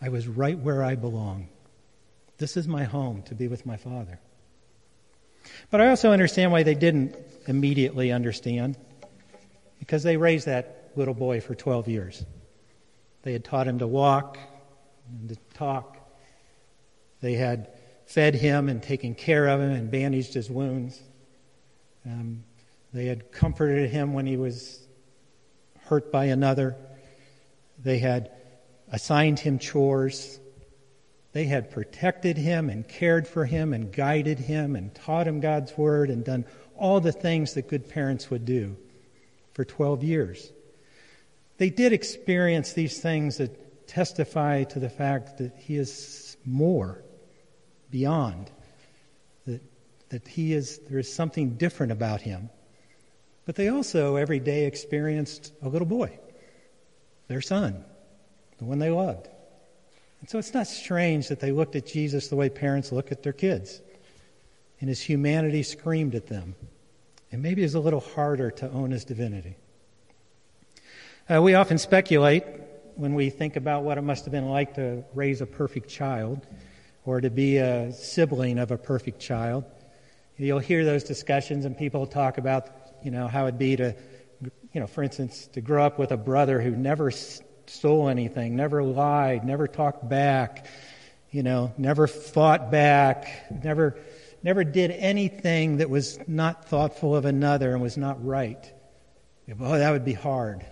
I 0.00 0.08
was 0.08 0.28
right 0.28 0.58
where 0.58 0.82
I 0.82 0.94
belong. 0.94 1.48
This 2.38 2.56
is 2.56 2.68
my 2.68 2.84
home 2.84 3.22
to 3.24 3.34
be 3.34 3.48
with 3.48 3.66
my 3.66 3.76
Father. 3.76 4.20
But 5.70 5.80
I 5.80 5.88
also 5.88 6.12
understand 6.12 6.52
why 6.52 6.62
they 6.62 6.74
didn't 6.74 7.16
immediately 7.46 8.12
understand. 8.12 8.76
Because 9.78 10.02
they 10.02 10.16
raised 10.16 10.46
that 10.46 10.90
little 10.96 11.14
boy 11.14 11.40
for 11.40 11.54
12 11.54 11.88
years. 11.88 12.24
They 13.22 13.32
had 13.32 13.44
taught 13.44 13.66
him 13.66 13.78
to 13.78 13.86
walk 13.86 14.38
and 15.08 15.28
to 15.28 15.36
talk. 15.54 15.96
They 17.20 17.34
had 17.34 17.68
fed 18.06 18.34
him 18.34 18.68
and 18.68 18.82
taken 18.82 19.14
care 19.14 19.46
of 19.46 19.60
him 19.60 19.70
and 19.70 19.90
bandaged 19.90 20.34
his 20.34 20.50
wounds. 20.50 21.00
Um, 22.04 22.44
they 22.92 23.06
had 23.06 23.30
comforted 23.30 23.90
him 23.90 24.14
when 24.14 24.26
he 24.26 24.36
was 24.36 24.84
hurt 25.82 26.10
by 26.10 26.26
another. 26.26 26.76
They 27.78 27.98
had 27.98 28.32
assigned 28.90 29.38
him 29.38 29.58
chores. 29.58 30.39
They 31.32 31.44
had 31.44 31.70
protected 31.70 32.36
him 32.36 32.68
and 32.68 32.86
cared 32.86 33.28
for 33.28 33.44
him 33.44 33.72
and 33.72 33.92
guided 33.92 34.38
him 34.38 34.74
and 34.74 34.94
taught 34.94 35.28
him 35.28 35.40
God's 35.40 35.76
word 35.78 36.10
and 36.10 36.24
done 36.24 36.44
all 36.76 37.00
the 37.00 37.12
things 37.12 37.54
that 37.54 37.68
good 37.68 37.88
parents 37.88 38.30
would 38.30 38.44
do 38.44 38.76
for 39.52 39.64
12 39.64 40.02
years. 40.02 40.52
They 41.58 41.70
did 41.70 41.92
experience 41.92 42.72
these 42.72 43.00
things 43.00 43.36
that 43.36 43.86
testify 43.86 44.64
to 44.64 44.78
the 44.78 44.88
fact 44.88 45.38
that 45.38 45.54
he 45.56 45.76
is 45.76 46.36
more 46.44 47.02
beyond, 47.90 48.50
that, 49.46 49.60
that 50.08 50.26
he 50.26 50.52
is, 50.52 50.78
there 50.88 50.98
is 50.98 51.12
something 51.12 51.56
different 51.56 51.92
about 51.92 52.22
him. 52.22 52.50
But 53.46 53.56
they 53.56 53.68
also 53.68 54.16
every 54.16 54.40
day 54.40 54.66
experienced 54.66 55.52
a 55.62 55.68
little 55.68 55.86
boy, 55.86 56.18
their 57.28 57.40
son, 57.40 57.84
the 58.58 58.64
one 58.64 58.78
they 58.78 58.90
loved. 58.90 59.28
And 60.20 60.28
so 60.28 60.38
it's 60.38 60.54
not 60.54 60.66
strange 60.66 61.28
that 61.28 61.40
they 61.40 61.50
looked 61.50 61.76
at 61.76 61.86
Jesus 61.86 62.28
the 62.28 62.36
way 62.36 62.48
parents 62.48 62.92
look 62.92 63.10
at 63.10 63.22
their 63.22 63.32
kids. 63.32 63.80
And 64.80 64.88
his 64.88 65.00
humanity 65.00 65.62
screamed 65.62 66.14
at 66.14 66.26
them. 66.26 66.54
And 67.32 67.42
maybe 67.42 67.62
it's 67.62 67.74
a 67.74 67.80
little 67.80 68.00
harder 68.00 68.50
to 68.50 68.70
own 68.70 68.90
his 68.90 69.04
divinity. 69.04 69.56
Uh, 71.28 71.40
we 71.40 71.54
often 71.54 71.78
speculate 71.78 72.44
when 72.96 73.14
we 73.14 73.30
think 73.30 73.56
about 73.56 73.82
what 73.82 73.98
it 73.98 74.02
must 74.02 74.24
have 74.24 74.32
been 74.32 74.48
like 74.48 74.74
to 74.74 75.04
raise 75.14 75.40
a 75.40 75.46
perfect 75.46 75.88
child 75.88 76.46
or 77.04 77.20
to 77.20 77.30
be 77.30 77.58
a 77.58 77.92
sibling 77.92 78.58
of 78.58 78.70
a 78.70 78.76
perfect 78.76 79.20
child. 79.20 79.64
You'll 80.36 80.58
hear 80.58 80.84
those 80.84 81.04
discussions, 81.04 81.66
and 81.66 81.76
people 81.76 82.06
talk 82.06 82.38
about, 82.38 82.68
you 83.02 83.10
know, 83.10 83.28
how 83.28 83.46
it'd 83.46 83.58
be 83.58 83.76
to, 83.76 83.94
you 84.72 84.80
know, 84.80 84.86
for 84.86 85.02
instance, 85.02 85.46
to 85.48 85.60
grow 85.60 85.84
up 85.84 85.98
with 85.98 86.12
a 86.12 86.16
brother 86.16 86.60
who 86.60 86.70
never 86.70 87.10
stole 87.70 88.08
anything, 88.08 88.56
never 88.56 88.82
lied, 88.82 89.44
never 89.44 89.68
talked 89.68 90.08
back, 90.08 90.66
you 91.30 91.42
know, 91.42 91.72
never 91.78 92.06
fought 92.06 92.70
back, 92.70 93.46
never, 93.62 93.96
never 94.42 94.64
did 94.64 94.90
anything 94.90 95.76
that 95.76 95.88
was 95.88 96.18
not 96.26 96.68
thoughtful 96.68 97.14
of 97.14 97.24
another 97.24 97.72
and 97.72 97.80
was 97.80 97.96
not 97.96 98.24
right. 98.24 98.72
Oh, 99.60 99.78
that 99.78 99.90
would 99.90 100.04
be 100.04 100.12
hard. 100.12 100.64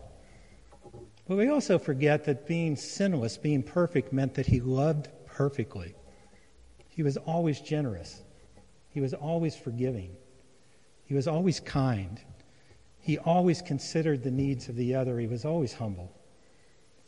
But 1.26 1.36
we 1.36 1.48
also 1.48 1.78
forget 1.78 2.24
that 2.24 2.46
being 2.46 2.74
sinless, 2.74 3.36
being 3.36 3.62
perfect, 3.62 4.12
meant 4.12 4.34
that 4.34 4.46
he 4.46 4.60
loved 4.60 5.08
perfectly. 5.26 5.94
He 6.88 7.02
was 7.02 7.16
always 7.16 7.60
generous. 7.60 8.22
He 8.90 9.00
was 9.00 9.14
always 9.14 9.54
forgiving. 9.54 10.16
He 11.04 11.14
was 11.14 11.28
always 11.28 11.60
kind. 11.60 12.20
He 13.00 13.18
always 13.18 13.62
considered 13.62 14.22
the 14.22 14.30
needs 14.30 14.68
of 14.68 14.76
the 14.76 14.94
other. 14.94 15.18
He 15.18 15.26
was 15.26 15.44
always 15.44 15.72
humble. 15.72 16.12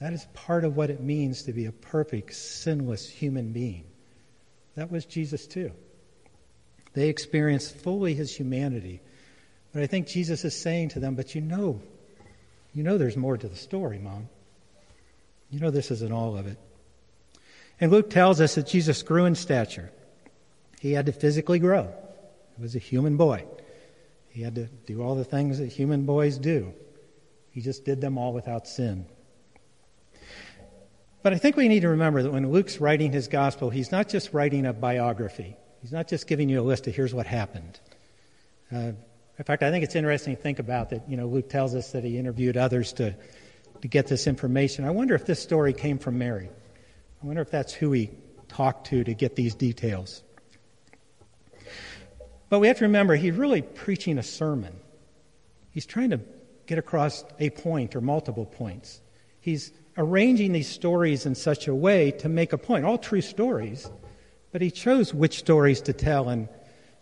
That 0.01 0.15
is 0.15 0.27
part 0.33 0.65
of 0.65 0.77
what 0.77 0.91
it 0.91 1.01
means 1.01 1.43
to 1.43 1.53
be 1.53 1.67
a 1.67 1.73
perfect, 1.73 2.35
sinless 2.35 3.09
human 3.09 3.53
being. 3.53 3.85
That 4.75 4.91
was 4.91 5.05
Jesus 5.05 5.47
too. 5.47 5.73
They 6.95 7.09
experienced 7.09 7.77
fully 7.77 8.15
his 8.15 8.35
humanity. 8.35 9.01
But 9.73 9.83
I 9.83 9.87
think 9.87 10.09
Jesus 10.09 10.45
is 10.45 10.59
saying 10.59 10.91
to 10.91 11.01
them, 11.01 11.15
but 11.15 11.35
you 11.35 11.41
know, 11.41 11.81
you 12.73 12.83
know 12.83 12.99
there's 12.99 13.17
more 13.17 13.37
to 13.37 13.49
the 13.49 13.57
story, 13.57 13.99
Mom. 13.99 14.29
You 15.51 15.61
know 15.61 15.71
this 15.71 15.91
isn't 15.91 16.13
all 16.13 16.37
of 16.37 16.47
it. 16.47 16.59
And 17.81 17.93
Luke 17.93 18.11
tells 18.11 18.41
us 18.41 18.55
that 18.55 18.67
Jesus 18.67 19.03
grew 19.03 19.27
in 19.27 19.35
stature. 19.35 19.91
He 20.81 20.93
had 20.93 21.07
to 21.07 21.13
physically 21.13 21.59
grow. 21.59 21.93
He 22.57 22.63
was 22.63 22.75
a 22.75 22.79
human 22.79 23.17
boy. 23.17 23.45
He 24.31 24.43
had 24.43 24.55
to 24.55 24.67
do 24.87 25.03
all 25.03 25.15
the 25.15 25.25
things 25.25 25.59
that 25.59 25.67
human 25.67 26.07
boys 26.07 26.39
do. 26.39 26.73
He 27.51 27.61
just 27.61 27.85
did 27.85 28.01
them 28.01 28.17
all 28.17 28.33
without 28.33 28.67
sin. 28.67 29.07
But 31.23 31.35
I 31.35 31.39
think 31.39 31.57
we 31.57 31.69
need 31.69 31.81
to 31.81 31.91
remember 31.91 32.23
that 32.23 32.33
when 32.33 32.51
Luke's 32.51 32.79
writing 32.79 33.13
his 33.13 33.29
gospel, 33.29 33.69
he's 33.69 33.93
not 33.93 34.09
just 34.09 34.33
writing 34.33 34.65
a 34.65 34.73
biography. 34.73 35.57
He's 35.83 35.93
not 35.93 36.09
just 36.09 36.27
giving 36.27 36.49
you 36.49 36.61
a 36.61 36.63
list 36.63 36.87
of 36.87 36.95
here's 36.95 37.13
what 37.13 37.27
happened. 37.27 37.79
Uh, 38.73 38.93
in 39.39 39.45
fact, 39.45 39.63
I 39.63 39.71
think 39.71 39.85
it's 39.85 39.95
interesting 39.95 40.37
to 40.37 40.43
think 40.43 40.59
about 40.59 40.91
that. 40.91 41.09
You 41.09 41.17
know, 41.17 41.27
Luke 41.27 41.49
tells 41.49 41.75
us 41.75 41.93
that 41.93 42.05
he 42.05 42.19
interviewed 42.19 42.57
others 42.57 42.93
to, 42.95 43.15
to 43.83 43.89
get 43.89 44.07
this 44.07 44.27
information. 44.27 44.85
I 44.85 44.91
wonder 44.91 45.15
if 45.15 45.27
this 45.27 45.43
story 45.43 45.73
came 45.73 45.99
from 45.99 46.19
Mary. 46.19 46.49
I 47.23 47.27
wonder 47.27 47.43
if 47.43 47.51
that's 47.51 47.73
who 47.73 47.93
he 47.93 48.11
talked 48.49 48.89
to 48.89 49.05
to 49.05 49.15
get 49.15 49.37
these 49.37 49.55
details. 49.55 50.23
But 52.49 52.59
we 52.59 52.69
have 52.69 52.79
to 52.79 52.85
remember, 52.85 53.15
he's 53.15 53.35
really 53.35 53.63
preaching 53.63 54.19
a 54.19 54.23
sermon. 54.23 54.75
He's 55.71 55.87
trying 55.87 56.11
to 56.11 56.21
get 56.67 56.79
across 56.79 57.25
a 57.39 57.51
point 57.51 57.95
or 57.95 58.01
multiple 58.01 58.45
points. 58.45 59.01
He's 59.41 59.73
arranging 59.97 60.53
these 60.53 60.69
stories 60.69 61.27
in 61.27 61.35
such 61.35 61.69
a 61.69 61.75
way 61.75 62.11
to 62.13 62.29
make 62.29 62.53
a 62.53 62.59
point, 62.59 62.85
all 62.85 62.99
true 62.99 63.21
stories, 63.21 63.91
but 64.53 64.63
he 64.63 64.71
chose 64.71 65.13
which 65.15 65.39
stories 65.39 65.81
to 65.83 65.93
tell 65.93 66.29
and, 66.29 66.49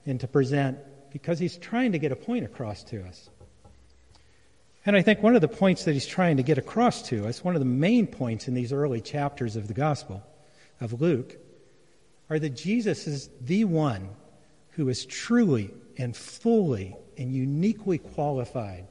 and 0.07 0.21
to 0.21 0.29
present 0.29 0.79
because 1.13 1.39
he's 1.39 1.57
trying 1.57 1.93
to 1.93 1.99
get 1.99 2.13
a 2.13 2.17
point 2.17 2.45
across 2.45 2.83
to 2.85 3.05
us. 3.07 3.31
And 4.85 4.97
I 4.97 5.03
think 5.03 5.23
one 5.23 5.35
of 5.35 5.41
the 5.41 5.49
points 5.49 5.85
that 5.85 5.93
he's 5.93 6.07
trying 6.07 6.39
to 6.39 6.43
get 6.43 6.59
across 6.59 7.03
to 7.09 7.27
us, 7.27 7.45
one 7.45 7.55
of 7.55 7.61
the 7.61 7.67
main 7.67 8.07
points 8.07 8.49
in 8.49 8.55
these 8.55 8.73
early 8.73 9.01
chapters 9.01 9.57
of 9.57 9.69
the 9.69 9.75
Gospel 9.75 10.23
of 10.81 11.01
Luke, 11.01 11.37
are 12.31 12.39
that 12.39 12.51
Jesus 12.51 13.07
is 13.07 13.29
the 13.41 13.65
one 13.65 14.11
who 14.71 14.89
is 14.89 15.05
truly 15.05 15.71
and 15.97 16.17
fully 16.17 16.97
and 17.17 17.35
uniquely 17.35 17.99
qualified 17.99 18.87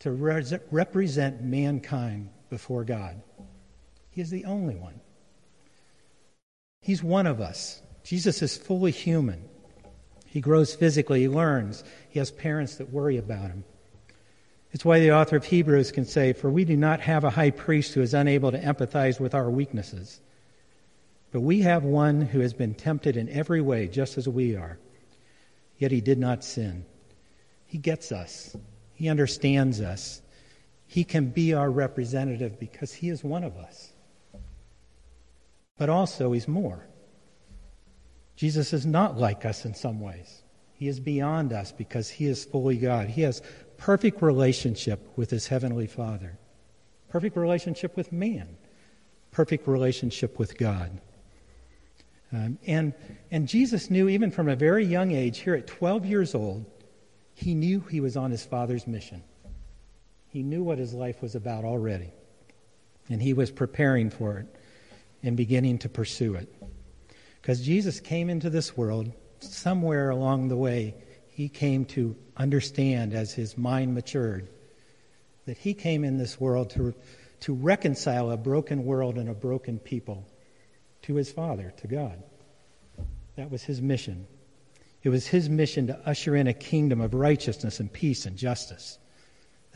to 0.00 0.10
re- 0.10 0.44
represent 0.70 1.42
mankind 1.42 2.28
before 2.50 2.84
God. 2.84 3.20
He 4.10 4.20
is 4.20 4.30
the 4.30 4.44
only 4.44 4.74
one. 4.74 5.00
He's 6.80 7.02
one 7.02 7.26
of 7.26 7.40
us. 7.40 7.82
Jesus 8.04 8.42
is 8.42 8.56
fully 8.56 8.92
human. 8.92 9.42
He 10.26 10.40
grows 10.40 10.74
physically, 10.74 11.22
he 11.22 11.28
learns, 11.28 11.82
he 12.10 12.18
has 12.18 12.30
parents 12.30 12.76
that 12.76 12.92
worry 12.92 13.16
about 13.16 13.50
him. 13.50 13.64
It's 14.72 14.84
why 14.84 15.00
the 15.00 15.12
author 15.12 15.36
of 15.36 15.44
Hebrews 15.44 15.90
can 15.90 16.04
say, 16.04 16.32
For 16.32 16.50
we 16.50 16.64
do 16.64 16.76
not 16.76 17.00
have 17.00 17.24
a 17.24 17.30
high 17.30 17.50
priest 17.50 17.94
who 17.94 18.02
is 18.02 18.14
unable 18.14 18.52
to 18.52 18.60
empathize 18.60 19.18
with 19.18 19.34
our 19.34 19.48
weaknesses, 19.48 20.20
but 21.32 21.40
we 21.40 21.62
have 21.62 21.84
one 21.84 22.20
who 22.20 22.40
has 22.40 22.52
been 22.52 22.74
tempted 22.74 23.16
in 23.16 23.28
every 23.30 23.60
way, 23.60 23.88
just 23.88 24.18
as 24.18 24.28
we 24.28 24.54
are. 24.54 24.78
Yet 25.78 25.92
he 25.92 26.00
did 26.00 26.18
not 26.18 26.44
sin. 26.44 26.84
He 27.66 27.78
gets 27.78 28.12
us, 28.12 28.54
he 28.94 29.08
understands 29.08 29.80
us. 29.80 30.22
He 30.86 31.04
can 31.04 31.30
be 31.30 31.52
our 31.52 31.70
representative 31.70 32.58
because 32.58 32.92
he 32.92 33.08
is 33.08 33.24
one 33.24 33.44
of 33.44 33.56
us. 33.56 33.92
But 35.78 35.88
also, 35.88 36.32
he's 36.32 36.48
more. 36.48 36.86
Jesus 38.36 38.72
is 38.72 38.86
not 38.86 39.18
like 39.18 39.44
us 39.44 39.64
in 39.64 39.74
some 39.74 40.00
ways. 40.00 40.42
He 40.74 40.88
is 40.88 41.00
beyond 41.00 41.52
us 41.52 41.72
because 41.72 42.08
he 42.08 42.26
is 42.26 42.44
fully 42.44 42.76
God. 42.76 43.08
He 43.08 43.22
has 43.22 43.42
perfect 43.78 44.22
relationship 44.22 45.00
with 45.16 45.30
his 45.30 45.46
heavenly 45.46 45.86
Father, 45.86 46.38
perfect 47.08 47.36
relationship 47.36 47.96
with 47.96 48.12
man, 48.12 48.56
perfect 49.30 49.66
relationship 49.66 50.38
with 50.38 50.56
God. 50.58 51.00
Um, 52.32 52.58
and, 52.66 52.92
and 53.30 53.48
Jesus 53.48 53.90
knew, 53.90 54.08
even 54.08 54.30
from 54.30 54.48
a 54.48 54.56
very 54.56 54.84
young 54.84 55.12
age, 55.12 55.38
here 55.38 55.54
at 55.54 55.66
12 55.66 56.04
years 56.04 56.34
old, 56.34 56.66
he 57.34 57.54
knew 57.54 57.80
he 57.80 58.00
was 58.00 58.16
on 58.16 58.30
his 58.30 58.44
Father's 58.44 58.86
mission. 58.86 59.22
He 60.28 60.42
knew 60.42 60.62
what 60.62 60.78
his 60.78 60.92
life 60.92 61.22
was 61.22 61.34
about 61.34 61.64
already, 61.64 62.12
and 63.08 63.22
he 63.22 63.32
was 63.32 63.50
preparing 63.50 64.10
for 64.10 64.38
it 64.38 64.46
and 65.22 65.36
beginning 65.36 65.78
to 65.78 65.88
pursue 65.88 66.34
it. 66.34 66.52
Because 67.40 67.60
Jesus 67.60 68.00
came 68.00 68.28
into 68.28 68.50
this 68.50 68.76
world 68.76 69.12
somewhere 69.40 70.10
along 70.10 70.48
the 70.48 70.56
way, 70.56 70.94
he 71.28 71.48
came 71.48 71.84
to 71.84 72.16
understand 72.36 73.14
as 73.14 73.32
his 73.32 73.56
mind 73.56 73.94
matured 73.94 74.48
that 75.46 75.58
he 75.58 75.74
came 75.74 76.04
in 76.04 76.18
this 76.18 76.40
world 76.40 76.70
to, 76.70 76.94
to 77.40 77.54
reconcile 77.54 78.30
a 78.30 78.36
broken 78.36 78.84
world 78.84 79.16
and 79.16 79.28
a 79.28 79.34
broken 79.34 79.78
people 79.78 80.26
to 81.02 81.14
his 81.14 81.30
Father, 81.30 81.72
to 81.78 81.86
God. 81.86 82.22
That 83.36 83.50
was 83.50 83.62
his 83.62 83.80
mission. 83.80 84.26
It 85.02 85.10
was 85.10 85.26
his 85.26 85.48
mission 85.48 85.86
to 85.86 86.08
usher 86.08 86.34
in 86.34 86.48
a 86.48 86.52
kingdom 86.52 87.00
of 87.00 87.14
righteousness 87.14 87.78
and 87.78 87.92
peace 87.92 88.26
and 88.26 88.36
justice. 88.36 88.98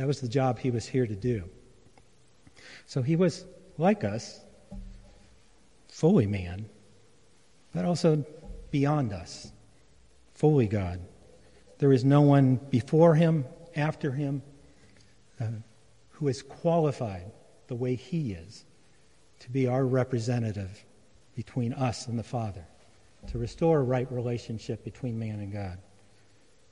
That 0.01 0.07
was 0.07 0.23
the 0.23 0.29
job 0.29 0.59
he 0.59 0.71
was 0.71 0.87
here 0.87 1.07
to 1.07 1.15
do. 1.15 1.45
So 2.87 3.03
he 3.03 3.17
was 3.17 3.45
like 3.77 4.03
us, 4.03 4.41
fully 5.89 6.27
man, 6.27 6.65
but 7.75 7.85
also 7.85 8.25
beyond 8.71 9.13
us, 9.13 9.53
fully 10.33 10.67
God. 10.67 11.03
There 11.77 11.93
is 11.93 12.03
no 12.03 12.23
one 12.23 12.57
before 12.71 13.15
him, 13.15 13.45
after 13.77 14.11
him, 14.11 14.41
uh, 15.39 15.49
who 16.13 16.29
is 16.29 16.41
qualified 16.41 17.31
the 17.67 17.75
way 17.75 17.95
he 17.95 18.33
is 18.33 18.65
to 19.41 19.51
be 19.51 19.67
our 19.67 19.85
representative 19.85 20.83
between 21.37 21.75
us 21.75 22.07
and 22.07 22.19
the 22.19 22.23
Father, 22.23 22.65
to 23.27 23.37
restore 23.37 23.81
a 23.81 23.83
right 23.83 24.11
relationship 24.11 24.83
between 24.83 25.19
man 25.19 25.41
and 25.41 25.53
God. 25.53 25.77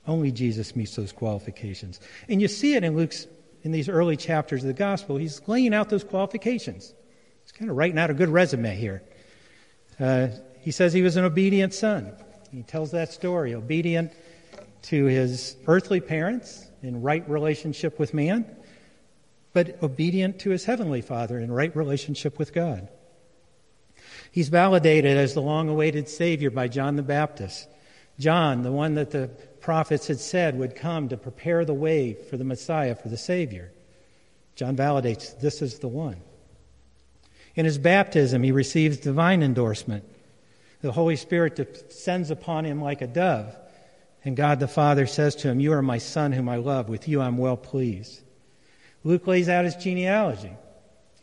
Only 0.07 0.31
Jesus 0.31 0.75
meets 0.75 0.95
those 0.95 1.11
qualifications. 1.11 1.99
And 2.27 2.41
you 2.41 2.47
see 2.47 2.75
it 2.75 2.83
in 2.83 2.95
Luke's 2.95 3.27
in 3.63 3.71
these 3.71 3.89
early 3.89 4.15
chapters 4.15 4.63
of 4.63 4.67
the 4.67 4.73
gospel. 4.73 5.17
He's 5.17 5.41
laying 5.47 5.73
out 5.73 5.89
those 5.89 6.03
qualifications. 6.03 6.93
He's 7.43 7.51
kind 7.51 7.69
of 7.69 7.77
writing 7.77 7.99
out 7.99 8.09
a 8.09 8.13
good 8.13 8.29
resume 8.29 8.75
here. 8.75 9.03
Uh, 9.99 10.27
he 10.61 10.71
says 10.71 10.93
he 10.93 11.01
was 11.01 11.17
an 11.17 11.25
obedient 11.25 11.73
son. 11.73 12.13
He 12.51 12.63
tells 12.63 12.91
that 12.91 13.11
story, 13.11 13.53
obedient 13.53 14.11
to 14.83 15.05
his 15.05 15.55
earthly 15.67 15.99
parents 15.99 16.67
in 16.81 17.01
right 17.01 17.27
relationship 17.29 17.99
with 17.99 18.13
man, 18.13 18.45
but 19.53 19.81
obedient 19.83 20.39
to 20.39 20.51
his 20.51 20.63
heavenly 20.65 21.01
father 21.01 21.37
in 21.37 21.51
right 21.51 21.75
relationship 21.75 22.39
with 22.39 22.53
God. 22.53 22.87
He's 24.31 24.49
validated 24.49 25.17
as 25.17 25.33
the 25.33 25.41
long 25.41 25.69
awaited 25.69 26.07
Savior 26.07 26.49
by 26.49 26.67
John 26.67 26.95
the 26.95 27.03
Baptist. 27.03 27.67
John, 28.19 28.63
the 28.63 28.71
one 28.71 28.95
that 28.95 29.11
the 29.11 29.31
prophets 29.61 30.07
had 30.07 30.19
said 30.19 30.57
would 30.57 30.75
come 30.75 31.09
to 31.09 31.17
prepare 31.17 31.65
the 31.65 31.73
way 31.73 32.13
for 32.13 32.37
the 32.37 32.43
Messiah, 32.43 32.95
for 32.95 33.09
the 33.09 33.17
Savior. 33.17 33.71
John 34.55 34.75
validates 34.75 35.39
this 35.39 35.61
is 35.61 35.79
the 35.79 35.87
one. 35.87 36.17
In 37.55 37.65
his 37.65 37.77
baptism, 37.77 38.43
he 38.43 38.51
receives 38.51 38.97
divine 38.97 39.43
endorsement. 39.43 40.03
The 40.81 40.91
Holy 40.91 41.15
Spirit 41.15 41.55
descends 41.55 42.31
upon 42.31 42.65
him 42.65 42.81
like 42.81 43.01
a 43.01 43.07
dove, 43.07 43.55
and 44.23 44.35
God 44.35 44.59
the 44.59 44.67
Father 44.67 45.07
says 45.07 45.35
to 45.37 45.49
him, 45.49 45.59
You 45.59 45.73
are 45.73 45.81
my 45.81 45.97
Son 45.97 46.31
whom 46.31 46.47
I 46.47 46.57
love. 46.57 46.89
With 46.89 47.07
you 47.07 47.21
I'm 47.21 47.37
well 47.37 47.57
pleased. 47.57 48.21
Luke 49.03 49.27
lays 49.27 49.49
out 49.49 49.65
his 49.65 49.75
genealogy, 49.75 50.53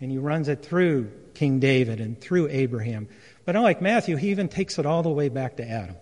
and 0.00 0.10
he 0.10 0.18
runs 0.18 0.48
it 0.48 0.62
through 0.62 1.10
King 1.34 1.58
David 1.58 2.00
and 2.00 2.20
through 2.20 2.48
Abraham. 2.48 3.08
But 3.44 3.56
unlike 3.56 3.80
Matthew, 3.80 4.16
he 4.16 4.30
even 4.30 4.48
takes 4.48 4.78
it 4.78 4.86
all 4.86 5.02
the 5.02 5.10
way 5.10 5.28
back 5.28 5.56
to 5.56 5.68
Adam. 5.68 5.96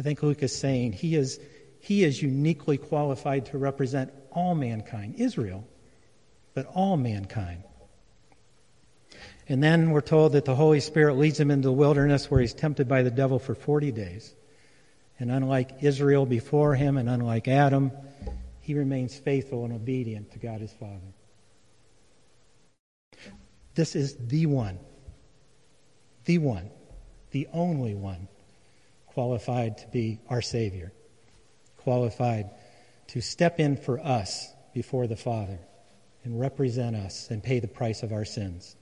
I 0.00 0.02
think 0.02 0.22
Luke 0.22 0.42
is 0.42 0.56
saying 0.56 0.94
he 0.94 1.14
is, 1.14 1.38
he 1.78 2.04
is 2.04 2.22
uniquely 2.22 2.78
qualified 2.78 3.44
to 3.46 3.58
represent 3.58 4.10
all 4.32 4.54
mankind, 4.54 5.16
Israel, 5.18 5.68
but 6.54 6.64
all 6.74 6.96
mankind. 6.96 7.64
And 9.46 9.62
then 9.62 9.90
we're 9.90 10.00
told 10.00 10.32
that 10.32 10.46
the 10.46 10.54
Holy 10.54 10.80
Spirit 10.80 11.18
leads 11.18 11.38
him 11.38 11.50
into 11.50 11.68
the 11.68 11.72
wilderness 11.74 12.30
where 12.30 12.40
he's 12.40 12.54
tempted 12.54 12.88
by 12.88 13.02
the 13.02 13.10
devil 13.10 13.38
for 13.38 13.54
40 13.54 13.92
days. 13.92 14.34
And 15.18 15.30
unlike 15.30 15.82
Israel 15.82 16.24
before 16.24 16.74
him 16.74 16.96
and 16.96 17.06
unlike 17.06 17.46
Adam, 17.46 17.92
he 18.60 18.72
remains 18.72 19.18
faithful 19.18 19.66
and 19.66 19.74
obedient 19.74 20.32
to 20.32 20.38
God 20.38 20.62
his 20.62 20.72
Father. 20.72 21.12
This 23.74 23.94
is 23.94 24.16
the 24.16 24.46
one, 24.46 24.78
the 26.24 26.38
one, 26.38 26.70
the 27.32 27.48
only 27.52 27.94
one 27.94 28.28
qualified 29.14 29.78
to 29.78 29.88
be 29.88 30.20
our 30.28 30.42
Savior, 30.42 30.92
qualified 31.78 32.50
to 33.08 33.20
step 33.20 33.58
in 33.58 33.76
for 33.76 33.98
us 34.00 34.52
before 34.72 35.06
the 35.06 35.16
Father 35.16 35.58
and 36.24 36.38
represent 36.38 36.94
us 36.94 37.30
and 37.30 37.42
pay 37.42 37.60
the 37.60 37.68
price 37.68 38.02
of 38.02 38.12
our 38.12 38.24
sins. 38.24 38.76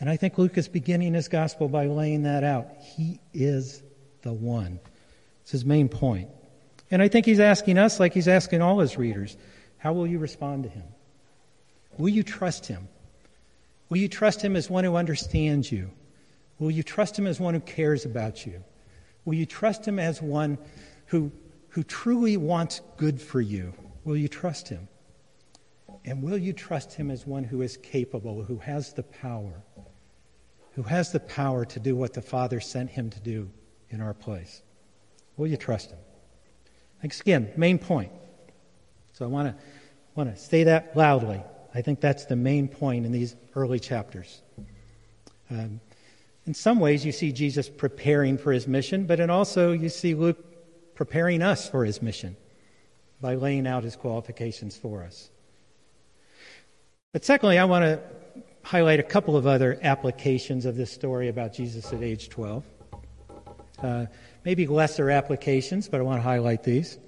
And 0.00 0.10
I 0.10 0.16
think 0.16 0.36
Luke 0.38 0.58
is 0.58 0.68
beginning 0.68 1.14
his 1.14 1.28
gospel 1.28 1.68
by 1.68 1.86
laying 1.86 2.24
that 2.24 2.44
out. 2.44 2.68
He 2.96 3.20
is 3.32 3.82
the 4.22 4.32
one. 4.32 4.80
It's 5.42 5.52
his 5.52 5.64
main 5.64 5.88
point. 5.88 6.28
And 6.90 7.00
I 7.00 7.08
think 7.08 7.26
he's 7.26 7.40
asking 7.40 7.78
us, 7.78 8.00
like 8.00 8.12
he's 8.12 8.28
asking 8.28 8.60
all 8.60 8.80
his 8.80 8.98
readers, 8.98 9.36
how 9.78 9.92
will 9.92 10.06
you 10.06 10.18
respond 10.18 10.64
to 10.64 10.68
him? 10.68 10.84
Will 11.96 12.08
you 12.08 12.22
trust 12.22 12.66
him? 12.66 12.88
Will 13.88 13.98
you 13.98 14.08
trust 14.08 14.42
him 14.42 14.56
as 14.56 14.68
one 14.68 14.84
who 14.84 14.96
understands 14.96 15.70
you? 15.70 15.90
Will 16.58 16.70
you 16.70 16.82
trust 16.82 17.18
him 17.18 17.26
as 17.26 17.38
one 17.38 17.54
who 17.54 17.60
cares 17.60 18.04
about 18.04 18.44
you? 18.44 18.62
Will 19.24 19.34
you 19.34 19.46
trust 19.46 19.86
him 19.86 19.98
as 19.98 20.20
one 20.20 20.58
who, 21.06 21.32
who 21.68 21.82
truly 21.82 22.36
wants 22.36 22.80
good 22.96 23.20
for 23.20 23.40
you? 23.40 23.74
Will 24.04 24.16
you 24.16 24.28
trust 24.28 24.68
him? 24.68 24.88
And 26.04 26.22
will 26.22 26.36
you 26.36 26.52
trust 26.52 26.92
him 26.92 27.10
as 27.10 27.26
one 27.26 27.44
who 27.44 27.62
is 27.62 27.76
capable, 27.78 28.42
who 28.42 28.58
has 28.58 28.92
the 28.92 29.02
power, 29.02 29.62
who 30.72 30.82
has 30.82 31.12
the 31.12 31.20
power 31.20 31.64
to 31.64 31.80
do 31.80 31.96
what 31.96 32.12
the 32.12 32.22
Father 32.22 32.60
sent 32.60 32.90
him 32.90 33.08
to 33.10 33.20
do 33.20 33.50
in 33.88 34.00
our 34.00 34.12
place? 34.12 34.62
Will 35.36 35.46
you 35.46 35.56
trust 35.56 35.90
him? 35.90 35.98
Thanks 37.00 37.20
again, 37.20 37.52
main 37.56 37.78
point. 37.78 38.12
So 39.12 39.24
I 39.24 39.28
want 39.28 39.56
to 39.56 39.64
want 40.14 40.34
to 40.34 40.40
say 40.40 40.64
that 40.64 40.96
loudly. 40.96 41.42
I 41.74 41.82
think 41.82 42.00
that's 42.00 42.26
the 42.26 42.36
main 42.36 42.68
point 42.68 43.04
in 43.04 43.12
these 43.12 43.34
early 43.56 43.80
chapters. 43.80 44.42
Um, 45.50 45.80
in 46.46 46.54
some 46.54 46.78
ways, 46.78 47.06
you 47.06 47.12
see 47.12 47.32
Jesus 47.32 47.68
preparing 47.70 48.36
for 48.36 48.52
his 48.52 48.68
mission, 48.68 49.06
but 49.06 49.18
in 49.18 49.30
also 49.30 49.72
you 49.72 49.88
see 49.88 50.14
Luke 50.14 50.94
preparing 50.94 51.42
us 51.42 51.68
for 51.68 51.84
his 51.84 52.02
mission 52.02 52.36
by 53.20 53.34
laying 53.34 53.66
out 53.66 53.82
his 53.82 53.96
qualifications 53.96 54.76
for 54.76 55.02
us. 55.02 55.30
But 57.12 57.24
secondly, 57.24 57.58
I 57.58 57.64
want 57.64 57.84
to 57.84 58.00
highlight 58.62 59.00
a 59.00 59.04
couple 59.04 59.36
of 59.36 59.46
other 59.46 59.78
applications 59.82 60.66
of 60.66 60.76
this 60.76 60.90
story 60.92 61.28
about 61.28 61.54
Jesus 61.54 61.92
at 61.92 62.02
age 62.02 62.28
12. 62.28 62.64
Uh, 63.82 64.06
maybe 64.44 64.66
lesser 64.66 65.10
applications, 65.10 65.88
but 65.88 66.00
I 66.00 66.02
want 66.02 66.18
to 66.18 66.22
highlight 66.22 66.62
these. 66.62 66.98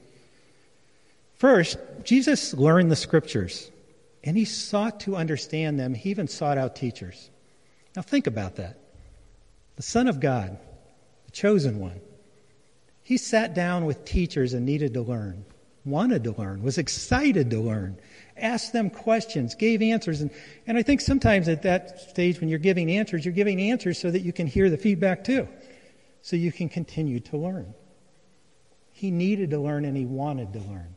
First, 1.35 1.77
Jesus 2.05 2.55
learned 2.55 2.91
the 2.91 2.97
scriptures, 2.97 3.71
and 4.25 4.37
he 4.37 4.47
sought 4.47 5.01
to 5.01 5.17
understand 5.17 5.79
them. 5.79 5.93
He 5.93 6.09
even 6.09 6.29
sought 6.29 6.57
out 6.57 6.77
teachers. 6.77 7.31
Now, 7.95 8.03
think 8.03 8.27
about 8.27 8.57
that 8.57 8.79
the 9.77 9.83
Son 9.83 10.09
of 10.09 10.21
God, 10.21 10.59
the 11.27 11.33
chosen 11.33 11.79
one, 11.79 12.01
he 13.03 13.17
sat 13.17 13.55
down 13.55 13.85
with 13.85 14.05
teachers 14.05 14.53
and 14.53 14.67
needed 14.67 14.95
to 14.95 15.03
learn, 15.03 15.45
wanted 15.85 16.25
to 16.25 16.33
learn, 16.33 16.63
was 16.63 16.79
excited 16.79 17.51
to 17.51 17.61
learn, 17.61 17.99
asked 18.37 18.73
them 18.73 18.91
questions, 18.91 19.55
gave 19.55 19.81
answers. 19.81 20.23
And, 20.23 20.31
and 20.67 20.77
I 20.77 20.83
think 20.83 21.01
sometimes 21.01 21.49
at 21.49 21.63
that 21.63 22.01
stage 22.01 22.41
when 22.41 22.49
you're 22.49 22.59
giving 22.59 22.91
answers, 22.91 23.25
you're 23.25 23.33
giving 23.33 23.61
answers 23.61 23.99
so 23.99 24.11
that 24.11 24.23
you 24.23 24.33
can 24.33 24.47
hear 24.47 24.69
the 24.69 24.77
feedback 24.77 25.23
too, 25.23 25.47
so 26.23 26.35
you 26.35 26.51
can 26.51 26.69
continue 26.69 27.21
to 27.21 27.37
learn. 27.37 27.73
He 28.91 29.11
needed 29.11 29.51
to 29.51 29.59
learn 29.59 29.85
and 29.85 29.97
he 29.97 30.07
wanted 30.07 30.53
to 30.55 30.59
learn. 30.59 30.97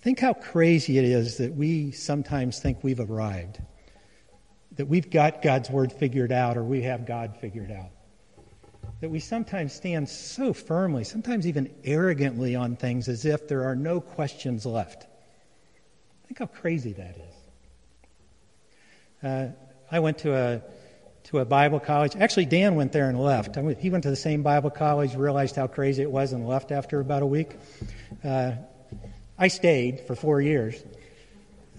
Think 0.00 0.18
how 0.18 0.32
crazy 0.32 0.98
it 0.98 1.04
is 1.04 1.36
that 1.38 1.54
we 1.54 1.92
sometimes 1.92 2.58
think 2.58 2.82
we've 2.82 3.00
arrived 3.00 3.60
that 4.80 4.86
we've 4.86 5.10
got 5.10 5.42
God's 5.42 5.68
word 5.68 5.92
figured 5.92 6.32
out 6.32 6.56
or 6.56 6.64
we 6.64 6.80
have 6.80 7.04
God 7.04 7.36
figured 7.38 7.70
out. 7.70 7.90
That 9.02 9.10
we 9.10 9.20
sometimes 9.20 9.74
stand 9.74 10.08
so 10.08 10.54
firmly, 10.54 11.04
sometimes 11.04 11.46
even 11.46 11.70
arrogantly 11.84 12.56
on 12.56 12.76
things 12.76 13.06
as 13.06 13.26
if 13.26 13.46
there 13.46 13.64
are 13.64 13.76
no 13.76 14.00
questions 14.00 14.64
left. 14.64 15.06
Think 16.26 16.38
how 16.38 16.46
crazy 16.46 16.94
that 16.94 17.14
is. 19.22 19.28
Uh, 19.28 19.48
I 19.92 20.00
went 20.00 20.16
to 20.20 20.34
a 20.34 20.62
to 21.24 21.40
a 21.40 21.44
Bible 21.44 21.78
college. 21.78 22.16
Actually, 22.16 22.46
Dan 22.46 22.74
went 22.74 22.92
there 22.92 23.10
and 23.10 23.20
left. 23.20 23.58
Went, 23.58 23.78
he 23.80 23.90
went 23.90 24.04
to 24.04 24.10
the 24.10 24.16
same 24.16 24.42
Bible 24.42 24.70
college, 24.70 25.14
realized 25.14 25.56
how 25.56 25.66
crazy 25.66 26.00
it 26.00 26.10
was, 26.10 26.32
and 26.32 26.48
left 26.48 26.72
after 26.72 27.00
about 27.00 27.22
a 27.22 27.26
week. 27.26 27.50
Uh, 28.24 28.52
I 29.38 29.48
stayed 29.48 30.00
for 30.06 30.16
four 30.16 30.40
years. 30.40 30.82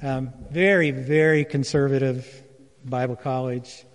Um, 0.03 0.33
very, 0.51 0.91
very 0.91 1.45
conservative 1.45 2.43
Bible 2.85 3.15
College. 3.15 3.85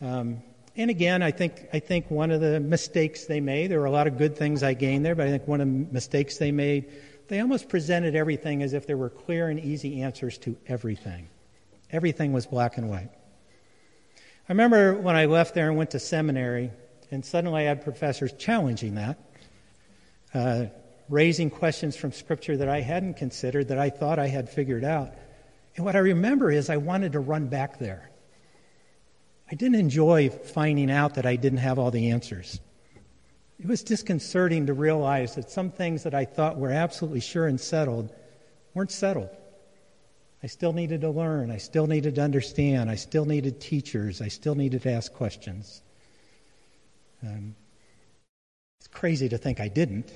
Um, 0.00 0.42
and 0.76 0.90
again, 0.90 1.22
I 1.22 1.30
think, 1.30 1.66
I 1.72 1.78
think 1.78 2.10
one 2.10 2.30
of 2.30 2.40
the 2.40 2.60
mistakes 2.60 3.24
they 3.24 3.40
made, 3.40 3.70
there 3.70 3.80
were 3.80 3.86
a 3.86 3.90
lot 3.90 4.06
of 4.06 4.18
good 4.18 4.36
things 4.36 4.62
I 4.62 4.74
gained 4.74 5.04
there, 5.04 5.14
but 5.14 5.26
I 5.26 5.30
think 5.30 5.48
one 5.48 5.60
of 5.60 5.66
the 5.66 5.86
mistakes 5.92 6.36
they 6.36 6.52
made 6.52 6.90
they 7.28 7.40
almost 7.40 7.68
presented 7.68 8.14
everything 8.14 8.62
as 8.62 8.72
if 8.72 8.86
there 8.86 8.96
were 8.96 9.10
clear 9.10 9.48
and 9.48 9.58
easy 9.58 10.02
answers 10.02 10.38
to 10.38 10.56
everything. 10.66 11.28
Everything 11.90 12.32
was 12.32 12.46
black 12.46 12.76
and 12.76 12.88
white. 12.88 13.10
I 14.48 14.52
remember 14.52 14.94
when 14.94 15.16
I 15.16 15.26
left 15.26 15.54
there 15.54 15.68
and 15.68 15.76
went 15.76 15.90
to 15.90 15.98
seminary, 15.98 16.70
and 17.10 17.24
suddenly 17.24 17.62
I 17.62 17.68
had 17.68 17.82
professors 17.82 18.32
challenging 18.34 18.94
that, 18.94 19.18
uh, 20.34 20.66
raising 21.08 21.50
questions 21.50 21.96
from 21.96 22.12
Scripture 22.12 22.56
that 22.56 22.68
I 22.68 22.80
hadn't 22.80 23.14
considered, 23.14 23.68
that 23.68 23.78
I 23.78 23.90
thought 23.90 24.18
I 24.18 24.28
had 24.28 24.48
figured 24.48 24.84
out. 24.84 25.12
And 25.74 25.84
what 25.84 25.96
I 25.96 26.00
remember 26.00 26.50
is 26.50 26.70
I 26.70 26.76
wanted 26.76 27.12
to 27.12 27.20
run 27.20 27.48
back 27.48 27.78
there. 27.78 28.10
I 29.50 29.54
didn't 29.54 29.78
enjoy 29.78 30.30
finding 30.30 30.90
out 30.90 31.14
that 31.14 31.26
I 31.26 31.36
didn't 31.36 31.58
have 31.58 31.78
all 31.78 31.90
the 31.90 32.10
answers. 32.10 32.60
It 33.58 33.66
was 33.66 33.82
disconcerting 33.82 34.66
to 34.66 34.74
realize 34.74 35.34
that 35.36 35.50
some 35.50 35.70
things 35.70 36.02
that 36.02 36.14
I 36.14 36.24
thought 36.24 36.58
were 36.58 36.70
absolutely 36.70 37.20
sure 37.20 37.46
and 37.46 37.60
settled 37.60 38.12
weren't 38.74 38.90
settled. 38.90 39.30
I 40.42 40.48
still 40.48 40.72
needed 40.72 41.00
to 41.00 41.10
learn. 41.10 41.50
I 41.50 41.56
still 41.56 41.86
needed 41.86 42.16
to 42.16 42.20
understand. 42.20 42.90
I 42.90 42.96
still 42.96 43.24
needed 43.24 43.60
teachers. 43.60 44.20
I 44.20 44.28
still 44.28 44.54
needed 44.54 44.82
to 44.82 44.90
ask 44.90 45.12
questions. 45.12 45.80
Um, 47.22 47.54
it's 48.78 48.88
crazy 48.88 49.28
to 49.28 49.38
think 49.38 49.60
I 49.60 49.68
didn't. 49.68 50.12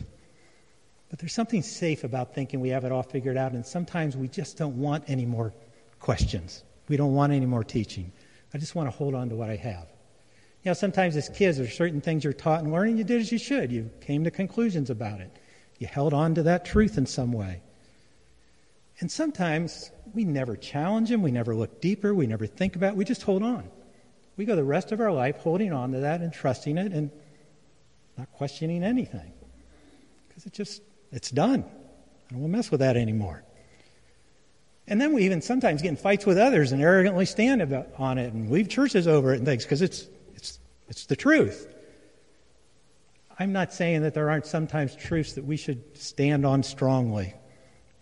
But 1.09 1.19
there's 1.19 1.33
something 1.33 1.63
safe 1.63 2.05
about 2.05 2.35
thinking 2.35 2.61
we 2.61 2.69
have 2.69 2.85
it 2.85 2.93
all 2.93 3.03
figured 3.03 3.37
out, 3.37 3.53
and 3.53 3.65
sometimes 3.67 4.17
we 4.17 4.29
just 4.29 4.57
don't 4.57 4.79
want 4.79 5.05
any 5.09 5.27
more 5.27 5.53
questions. 5.99 6.63
We 6.89 6.97
don't 6.97 7.15
want 7.15 7.33
any 7.33 7.47
more 7.47 7.65
teaching. 7.65 8.13
I 8.53 8.59
just 8.59 8.75
want 8.75 8.91
to 8.91 8.97
hold 8.97 9.15
on 9.15 9.29
to 9.29 9.37
what 9.37 9.51
I 9.51 9.57
have. 9.57 9.87
You 10.63 10.71
know, 10.71 10.75
sometimes 10.75 11.17
as 11.17 11.29
kids, 11.29 11.57
there's 11.57 11.73
certain 11.73 12.01
things 12.01 12.25
you're 12.25 12.33
taught 12.33 12.63
and 12.63 12.73
learning, 12.73 12.99
you 12.99 13.05
did 13.05 13.21
as 13.21 13.33
you 13.33 13.39
should. 13.39 13.73
You 13.73 13.91
came 14.01 14.25
to 14.25 14.31
conclusions 14.31 14.91
about 14.91 15.21
it. 15.21 15.31
You 15.79 15.87
held 15.87 16.13
on 16.13 16.35
to 16.35 16.43
that 16.43 16.67
truth 16.67 16.99
in 16.99 17.07
some 17.07 17.33
way. 17.33 17.63
And 19.01 19.11
sometimes 19.11 19.91
we 20.13 20.25
never 20.25 20.57
challenge 20.57 21.09
them, 21.09 21.23
we 21.23 21.31
never 21.31 21.55
look 21.55 21.81
deeper, 21.81 22.15
we 22.15 22.27
never 22.27 22.47
think 22.47 22.77
about 22.77 22.93
it, 22.93 22.97
we 22.97 23.05
just 23.07 23.23
hold 23.23 23.43
on. 23.43 23.69
We 24.37 24.45
go 24.45 24.55
the 24.57 24.65
rest 24.65 24.93
of 24.93 25.01
our 25.01 25.13
life 25.13 25.37
holding 25.39 25.73
on 25.73 25.93
to 25.93 26.01
that 26.01 26.21
and 26.21 26.33
trusting 26.33 26.77
it 26.77 26.93
and 26.93 27.11
not 28.19 28.31
questioning 28.33 28.85
anything. 28.85 29.33
Because 30.29 30.45
it 30.45 30.53
just, 30.53 30.83
it's 31.13 31.31
done. 31.31 31.65
I 31.65 32.33
don't 32.33 32.41
want 32.41 32.53
to 32.53 32.57
mess 32.59 32.71
with 32.71 32.81
that 32.81 32.97
anymore. 32.97 33.43
And 34.91 35.01
then 35.01 35.13
we 35.13 35.25
even 35.25 35.41
sometimes 35.41 35.83
get 35.83 35.89
in 35.91 35.97
fights 35.97 36.27
with 36.27 36.37
others 36.37 36.73
and 36.73 36.83
arrogantly 36.83 37.25
stand 37.25 37.63
on 37.97 38.19
it 38.19 38.33
and 38.33 38.51
leave 38.51 38.69
churches 38.69 39.07
over 39.07 39.33
it 39.33 39.37
and 39.37 39.47
things 39.47 39.63
because 39.63 39.83
it's, 39.83 40.09
it's, 40.35 40.59
it's 40.89 41.07
the 41.07 41.15
truth. 41.15 41.73
I'm 43.39 43.53
not 43.53 43.73
saying 43.73 44.03
that 44.03 44.15
there 44.15 44.29
aren't 44.29 44.47
sometimes 44.47 44.97
truths 44.97 45.35
that 45.35 45.45
we 45.45 45.57
should 45.57 45.97
stand 45.97 46.45
on 46.45 46.65
strongly 46.65 47.33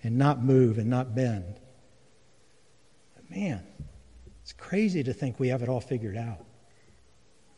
and 0.03 0.17
not 0.17 0.43
move 0.43 0.79
and 0.79 0.89
not 0.89 1.15
bend. 1.15 1.61
But 3.15 3.31
man, 3.37 3.63
it's 4.43 4.55
crazy 4.55 5.03
to 5.03 5.13
think 5.13 5.39
we 5.39 5.49
have 5.49 5.63
it 5.63 5.69
all 5.69 5.83
figured 5.83 6.17
out. 6.17 6.47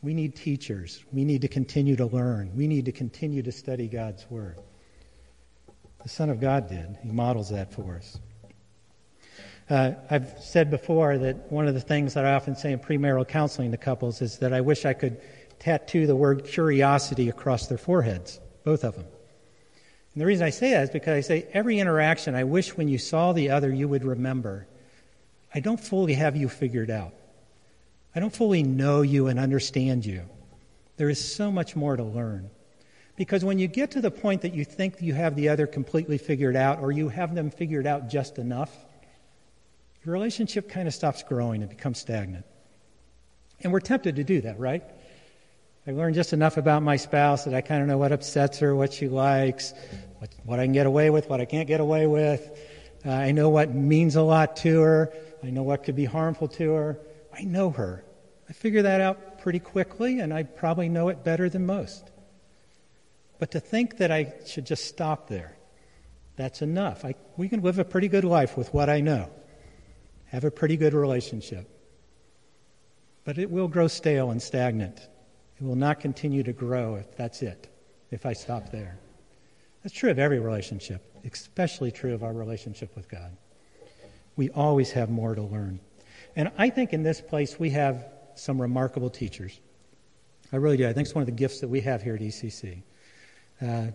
We 0.01 0.13
need 0.13 0.35
teachers. 0.35 1.05
We 1.13 1.23
need 1.23 1.41
to 1.41 1.47
continue 1.47 1.95
to 1.95 2.05
learn. 2.05 2.51
We 2.53 2.67
need 2.67 2.83
to 2.85 2.91
continue 2.91 3.43
to 3.43 3.51
study 3.53 3.87
God's 3.87 4.29
Word. 4.29 4.59
The 6.03 6.09
Son 6.09 6.29
of 6.29 6.41
God 6.41 6.67
did. 6.67 6.97
He 7.01 7.11
models 7.11 7.49
that 7.51 7.71
for 7.71 7.95
us. 7.95 8.19
Uh, 9.71 9.93
I've 10.09 10.37
said 10.37 10.69
before 10.69 11.17
that 11.17 11.49
one 11.49 11.65
of 11.65 11.73
the 11.73 11.79
things 11.79 12.15
that 12.15 12.25
I 12.25 12.33
often 12.33 12.57
say 12.57 12.73
in 12.73 12.79
premarital 12.79 13.25
counseling 13.25 13.71
to 13.71 13.77
couples 13.77 14.21
is 14.21 14.39
that 14.39 14.51
I 14.51 14.59
wish 14.59 14.83
I 14.83 14.91
could 14.91 15.21
tattoo 15.59 16.05
the 16.05 16.15
word 16.15 16.43
curiosity 16.43 17.29
across 17.29 17.67
their 17.67 17.77
foreheads, 17.77 18.41
both 18.65 18.83
of 18.83 18.95
them. 18.95 19.05
And 20.13 20.21
the 20.21 20.25
reason 20.25 20.45
I 20.45 20.49
say 20.49 20.71
that 20.71 20.83
is 20.83 20.89
because 20.89 21.15
I 21.15 21.21
say 21.21 21.47
every 21.53 21.79
interaction, 21.79 22.35
I 22.35 22.43
wish 22.43 22.75
when 22.75 22.89
you 22.89 22.97
saw 22.97 23.31
the 23.31 23.51
other, 23.51 23.71
you 23.71 23.87
would 23.87 24.03
remember. 24.03 24.67
I 25.55 25.61
don't 25.61 25.79
fully 25.79 26.15
have 26.15 26.35
you 26.35 26.49
figured 26.49 26.91
out. 26.91 27.13
I 28.13 28.19
don't 28.19 28.35
fully 28.35 28.63
know 28.63 29.03
you 29.03 29.27
and 29.27 29.39
understand 29.39 30.05
you. 30.05 30.23
There 30.97 31.09
is 31.09 31.33
so 31.33 31.49
much 31.49 31.77
more 31.77 31.95
to 31.95 32.03
learn. 32.03 32.49
Because 33.15 33.45
when 33.45 33.57
you 33.57 33.67
get 33.67 33.91
to 33.91 34.01
the 34.01 34.11
point 34.11 34.41
that 34.41 34.53
you 34.53 34.65
think 34.65 35.01
you 35.01 35.13
have 35.13 35.37
the 35.37 35.47
other 35.47 35.65
completely 35.65 36.17
figured 36.17 36.57
out, 36.57 36.81
or 36.81 36.91
you 36.91 37.07
have 37.07 37.35
them 37.35 37.49
figured 37.49 37.87
out 37.87 38.09
just 38.09 38.37
enough, 38.37 38.75
your 40.03 40.13
relationship 40.13 40.67
kind 40.69 40.87
of 40.87 40.93
stops 40.93 41.23
growing 41.23 41.61
and 41.61 41.69
becomes 41.69 41.99
stagnant. 41.99 42.45
And 43.61 43.71
we're 43.71 43.81
tempted 43.81 44.15
to 44.15 44.23
do 44.23 44.41
that, 44.41 44.59
right? 44.59 44.83
I 45.85 45.91
learned 45.91 46.15
just 46.15 46.33
enough 46.33 46.57
about 46.57 46.81
my 46.81 46.95
spouse 46.95 47.45
that 47.45 47.53
I 47.53 47.61
kind 47.61 47.81
of 47.81 47.87
know 47.87 47.97
what 47.97 48.11
upsets 48.11 48.59
her, 48.59 48.75
what 48.75 48.93
she 48.93 49.07
likes, 49.07 49.73
what, 50.17 50.29
what 50.43 50.59
I 50.59 50.65
can 50.65 50.73
get 50.73 50.87
away 50.87 51.09
with, 51.09 51.29
what 51.29 51.41
I 51.41 51.45
can't 51.45 51.67
get 51.67 51.79
away 51.79 52.07
with. 52.07 52.49
Uh, 53.05 53.11
I 53.11 53.31
know 53.31 53.49
what 53.49 53.73
means 53.73 54.15
a 54.15 54.21
lot 54.21 54.55
to 54.57 54.81
her. 54.81 55.13
I 55.43 55.49
know 55.49 55.63
what 55.63 55.83
could 55.83 55.95
be 55.95 56.05
harmful 56.05 56.47
to 56.49 56.71
her. 56.73 56.99
I 57.33 57.43
know 57.43 57.69
her. 57.71 58.03
I 58.49 58.53
figure 58.53 58.83
that 58.83 59.01
out 59.01 59.39
pretty 59.39 59.59
quickly, 59.59 60.19
and 60.19 60.33
I 60.33 60.43
probably 60.43 60.89
know 60.89 61.09
it 61.09 61.23
better 61.23 61.49
than 61.49 61.65
most. 61.65 62.11
But 63.39 63.51
to 63.51 63.59
think 63.59 63.97
that 63.97 64.11
I 64.11 64.33
should 64.45 64.65
just 64.65 64.85
stop 64.85 65.29
there, 65.29 65.57
that's 66.35 66.61
enough. 66.61 67.05
I, 67.05 67.15
we 67.37 67.49
can 67.49 67.61
live 67.61 67.79
a 67.79 67.85
pretty 67.85 68.07
good 68.07 68.23
life 68.23 68.57
with 68.57 68.73
what 68.73 68.89
I 68.89 69.01
know 69.01 69.29
have 70.31 70.45
a 70.45 70.51
pretty 70.51 70.77
good 70.77 70.93
relationship. 70.93 71.67
But 73.25 73.37
it 73.37 73.51
will 73.51 73.67
grow 73.67 73.87
stale 73.87 74.31
and 74.31 74.41
stagnant. 74.41 74.97
It 75.59 75.63
will 75.63 75.75
not 75.75 75.99
continue 75.99 76.41
to 76.43 76.53
grow 76.53 76.95
if 76.95 77.17
that's 77.17 77.41
it, 77.41 77.67
if 78.11 78.25
I 78.25 78.31
stop 78.31 78.71
there. 78.71 78.97
That's 79.83 79.93
true 79.93 80.09
of 80.09 80.19
every 80.19 80.39
relationship, 80.39 81.03
especially 81.29 81.91
true 81.91 82.13
of 82.13 82.23
our 82.23 82.31
relationship 82.31 82.95
with 82.95 83.09
God. 83.09 83.35
We 84.37 84.49
always 84.51 84.91
have 84.91 85.09
more 85.09 85.35
to 85.35 85.41
learn. 85.41 85.81
And 86.37 86.49
I 86.57 86.69
think 86.69 86.93
in 86.93 87.03
this 87.03 87.19
place 87.19 87.59
we 87.59 87.71
have 87.71 88.05
some 88.35 88.59
remarkable 88.61 89.09
teachers. 89.09 89.59
I 90.53 90.55
really 90.55 90.77
do. 90.77 90.87
I 90.87 90.93
think 90.93 91.07
it's 91.07 91.15
one 91.15 91.23
of 91.23 91.27
the 91.27 91.33
gifts 91.33 91.59
that 91.59 91.67
we 91.67 91.81
have 91.81 92.01
here 92.01 92.15
at 92.15 92.21
ECC. 92.21 92.83
Uh, 93.61 93.87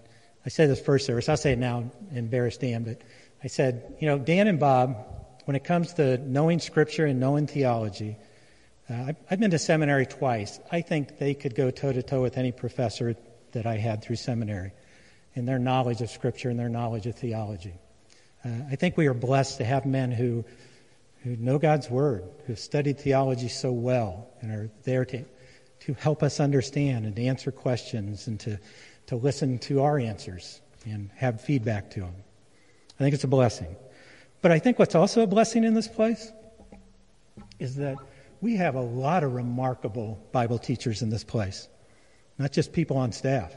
I 0.44 0.48
said 0.50 0.68
this 0.68 0.80
first 0.80 1.06
service. 1.06 1.30
I'll 1.30 1.36
say 1.38 1.52
it 1.52 1.58
now, 1.58 1.90
embarrass 2.12 2.58
Dan, 2.58 2.84
but 2.84 3.00
I 3.42 3.46
said, 3.46 3.96
you 4.00 4.06
know, 4.06 4.18
Dan 4.18 4.48
and 4.48 4.60
Bob 4.60 5.25
when 5.46 5.54
it 5.54 5.64
comes 5.64 5.94
to 5.94 6.18
knowing 6.18 6.58
Scripture 6.58 7.06
and 7.06 7.18
knowing 7.20 7.46
theology, 7.46 8.16
uh, 8.90 9.12
I've 9.30 9.40
been 9.40 9.52
to 9.52 9.58
seminary 9.58 10.04
twice. 10.04 10.60
I 10.70 10.80
think 10.80 11.18
they 11.18 11.34
could 11.34 11.54
go 11.54 11.70
toe 11.70 11.92
to 11.92 12.02
toe 12.02 12.20
with 12.20 12.36
any 12.36 12.52
professor 12.52 13.16
that 13.52 13.64
I 13.64 13.76
had 13.76 14.02
through 14.02 14.16
seminary 14.16 14.72
in 15.34 15.46
their 15.46 15.60
knowledge 15.60 16.00
of 16.00 16.10
Scripture 16.10 16.50
and 16.50 16.58
their 16.58 16.68
knowledge 16.68 17.06
of 17.06 17.14
theology. 17.14 17.74
Uh, 18.44 18.48
I 18.70 18.74
think 18.74 18.96
we 18.96 19.06
are 19.06 19.14
blessed 19.14 19.58
to 19.58 19.64
have 19.64 19.86
men 19.86 20.10
who, 20.10 20.44
who 21.22 21.36
know 21.36 21.58
God's 21.58 21.88
Word, 21.88 22.24
who 22.46 22.52
have 22.52 22.58
studied 22.58 22.98
theology 22.98 23.48
so 23.48 23.70
well 23.70 24.28
and 24.40 24.50
are 24.50 24.70
there 24.82 25.04
to, 25.04 25.24
to 25.80 25.94
help 25.94 26.24
us 26.24 26.40
understand 26.40 27.06
and 27.06 27.14
to 27.14 27.24
answer 27.24 27.52
questions 27.52 28.26
and 28.26 28.40
to, 28.40 28.58
to 29.06 29.14
listen 29.14 29.60
to 29.60 29.82
our 29.82 29.96
answers 29.96 30.60
and 30.84 31.08
have 31.14 31.40
feedback 31.40 31.90
to 31.92 32.00
them. 32.00 32.14
I 32.98 32.98
think 32.98 33.14
it's 33.14 33.24
a 33.24 33.28
blessing. 33.28 33.76
But 34.46 34.52
I 34.52 34.60
think 34.60 34.78
what's 34.78 34.94
also 34.94 35.22
a 35.22 35.26
blessing 35.26 35.64
in 35.64 35.74
this 35.74 35.88
place 35.88 36.30
is 37.58 37.74
that 37.74 37.96
we 38.40 38.54
have 38.54 38.76
a 38.76 38.80
lot 38.80 39.24
of 39.24 39.32
remarkable 39.32 40.24
Bible 40.30 40.60
teachers 40.60 41.02
in 41.02 41.10
this 41.10 41.24
place, 41.24 41.66
not 42.38 42.52
just 42.52 42.72
people 42.72 42.96
on 42.96 43.10
staff. 43.10 43.52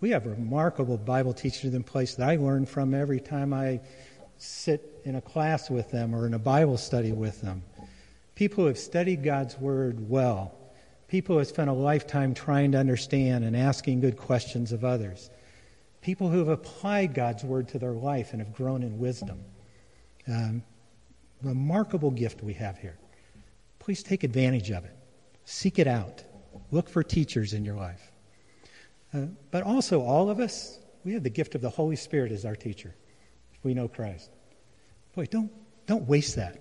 We 0.00 0.10
have 0.10 0.24
remarkable 0.26 0.96
Bible 0.96 1.32
teachers 1.34 1.74
in 1.74 1.82
place 1.82 2.14
that 2.14 2.28
I 2.28 2.36
learn 2.36 2.66
from 2.66 2.94
every 2.94 3.18
time 3.18 3.52
I 3.52 3.80
sit 4.38 5.00
in 5.04 5.16
a 5.16 5.20
class 5.20 5.70
with 5.70 5.90
them 5.90 6.14
or 6.14 6.24
in 6.24 6.34
a 6.34 6.38
Bible 6.38 6.78
study 6.78 7.10
with 7.10 7.40
them. 7.40 7.64
People 8.36 8.62
who 8.62 8.68
have 8.68 8.78
studied 8.78 9.24
God's 9.24 9.58
Word 9.58 10.08
well. 10.08 10.54
People 11.08 11.34
who 11.34 11.38
have 11.40 11.48
spent 11.48 11.68
a 11.68 11.72
lifetime 11.72 12.32
trying 12.32 12.70
to 12.70 12.78
understand 12.78 13.44
and 13.44 13.56
asking 13.56 14.02
good 14.02 14.16
questions 14.16 14.70
of 14.70 14.84
others. 14.84 15.30
People 16.00 16.28
who 16.28 16.38
have 16.38 16.48
applied 16.48 17.12
God's 17.12 17.42
Word 17.42 17.66
to 17.70 17.80
their 17.80 17.90
life 17.90 18.30
and 18.30 18.40
have 18.40 18.54
grown 18.54 18.84
in 18.84 19.00
wisdom. 19.00 19.40
Um, 20.28 20.62
remarkable 21.42 22.10
gift 22.10 22.42
we 22.42 22.54
have 22.54 22.78
here. 22.78 22.98
Please 23.78 24.02
take 24.02 24.24
advantage 24.24 24.70
of 24.70 24.84
it. 24.84 24.96
Seek 25.44 25.78
it 25.78 25.86
out. 25.86 26.24
Look 26.70 26.88
for 26.88 27.02
teachers 27.02 27.52
in 27.52 27.64
your 27.64 27.76
life. 27.76 28.10
Uh, 29.14 29.26
but 29.50 29.62
also, 29.62 30.02
all 30.02 30.28
of 30.28 30.40
us, 30.40 30.78
we 31.04 31.12
have 31.12 31.22
the 31.22 31.30
gift 31.30 31.54
of 31.54 31.60
the 31.60 31.70
Holy 31.70 31.96
Spirit 31.96 32.32
as 32.32 32.44
our 32.44 32.56
teacher 32.56 32.94
if 33.54 33.64
we 33.64 33.74
know 33.74 33.86
Christ. 33.86 34.30
Boy, 35.14 35.26
don't, 35.26 35.50
don't 35.86 36.06
waste 36.08 36.36
that. 36.36 36.60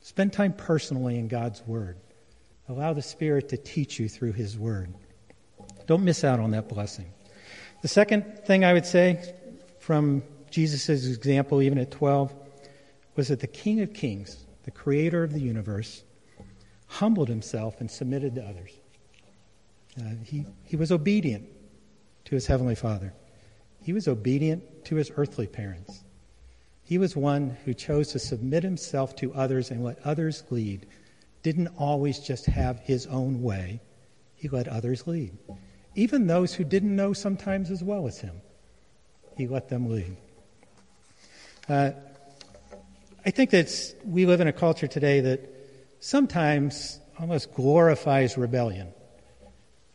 Spend 0.00 0.32
time 0.32 0.52
personally 0.52 1.18
in 1.18 1.28
God's 1.28 1.62
Word. 1.66 1.98
Allow 2.68 2.92
the 2.94 3.02
Spirit 3.02 3.48
to 3.50 3.56
teach 3.56 3.98
you 3.98 4.08
through 4.08 4.32
His 4.32 4.58
Word. 4.58 4.92
Don't 5.86 6.02
miss 6.02 6.24
out 6.24 6.40
on 6.40 6.50
that 6.52 6.68
blessing. 6.68 7.12
The 7.82 7.88
second 7.88 8.40
thing 8.44 8.64
I 8.64 8.72
would 8.72 8.86
say 8.86 9.34
from 9.78 10.22
Jesus' 10.50 10.88
example, 10.88 11.62
even 11.62 11.78
at 11.78 11.90
12, 11.90 12.34
was 13.20 13.28
that 13.28 13.40
the 13.40 13.46
King 13.46 13.82
of 13.82 13.92
Kings, 13.92 14.46
the 14.62 14.70
creator 14.70 15.22
of 15.22 15.34
the 15.34 15.40
universe, 15.40 16.04
humbled 16.86 17.28
himself 17.28 17.78
and 17.78 17.90
submitted 17.90 18.34
to 18.34 18.42
others. 18.42 18.70
Uh, 20.00 20.14
he, 20.24 20.46
he 20.64 20.74
was 20.76 20.90
obedient 20.90 21.46
to 22.24 22.34
his 22.34 22.46
Heavenly 22.46 22.74
Father. 22.74 23.12
He 23.82 23.92
was 23.92 24.08
obedient 24.08 24.86
to 24.86 24.96
his 24.96 25.12
earthly 25.18 25.46
parents. 25.46 26.02
He 26.82 26.96
was 26.96 27.14
one 27.14 27.58
who 27.66 27.74
chose 27.74 28.08
to 28.12 28.18
submit 28.18 28.62
himself 28.62 29.14
to 29.16 29.34
others 29.34 29.70
and 29.70 29.84
let 29.84 29.98
others 30.02 30.42
lead. 30.48 30.86
Didn't 31.42 31.68
always 31.76 32.20
just 32.20 32.46
have 32.46 32.80
his 32.80 33.06
own 33.06 33.42
way. 33.42 33.82
He 34.34 34.48
let 34.48 34.66
others 34.66 35.06
lead. 35.06 35.36
Even 35.94 36.26
those 36.26 36.54
who 36.54 36.64
didn't 36.64 36.96
know 36.96 37.12
sometimes 37.12 37.70
as 37.70 37.84
well 37.84 38.06
as 38.06 38.18
him, 38.18 38.40
he 39.36 39.46
let 39.46 39.68
them 39.68 39.90
lead. 39.90 40.16
Uh, 41.68 41.90
I 43.24 43.30
think 43.30 43.50
that 43.50 43.94
we 44.04 44.24
live 44.24 44.40
in 44.40 44.48
a 44.48 44.52
culture 44.52 44.86
today 44.86 45.20
that 45.20 45.40
sometimes 46.00 46.98
almost 47.18 47.52
glorifies 47.54 48.38
rebellion. 48.38 48.88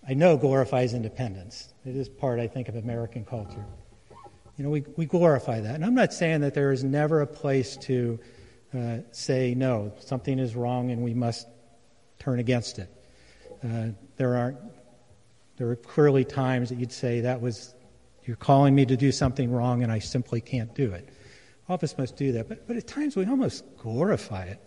I 0.07 0.13
know 0.13 0.37
glorifies 0.37 0.93
independence. 0.93 1.73
It 1.85 1.95
is 1.95 2.07
part, 2.07 2.39
I 2.39 2.47
think, 2.47 2.69
of 2.69 2.75
American 2.75 3.25
culture. 3.25 3.65
You 4.57 4.63
know, 4.63 4.69
we, 4.69 4.83
we 4.95 5.07
glorify 5.07 5.59
that. 5.59 5.75
And 5.75 5.83
I'm 5.83 5.95
not 5.95 6.13
saying 6.13 6.41
that 6.41 6.53
there 6.53 6.71
is 6.71 6.83
never 6.83 7.21
a 7.21 7.27
place 7.27 7.77
to 7.77 8.19
uh, 8.77 8.97
say, 9.11 9.55
no, 9.55 9.91
something 9.99 10.37
is 10.37 10.55
wrong 10.55 10.91
and 10.91 11.01
we 11.01 11.15
must 11.15 11.47
turn 12.19 12.39
against 12.39 12.77
it. 12.77 12.89
Uh, 13.63 13.87
there 14.17 14.35
aren't, 14.37 14.57
there 15.57 15.69
are 15.69 15.75
clearly 15.75 16.25
times 16.25 16.69
that 16.69 16.77
you'd 16.77 16.91
say 16.91 17.21
that 17.21 17.41
was, 17.41 17.73
you're 18.25 18.37
calling 18.37 18.75
me 18.75 18.85
to 18.85 18.95
do 18.95 19.11
something 19.11 19.51
wrong 19.51 19.81
and 19.81 19.91
I 19.91 19.99
simply 19.99 20.41
can't 20.41 20.73
do 20.75 20.91
it. 20.91 21.09
All 21.67 21.75
of 21.75 21.83
us 21.83 21.97
must 21.97 22.15
do 22.15 22.31
that. 22.33 22.47
But, 22.47 22.67
but 22.67 22.77
at 22.77 22.87
times 22.87 23.15
we 23.15 23.25
almost 23.25 23.63
glorify 23.77 24.45
it. 24.45 24.59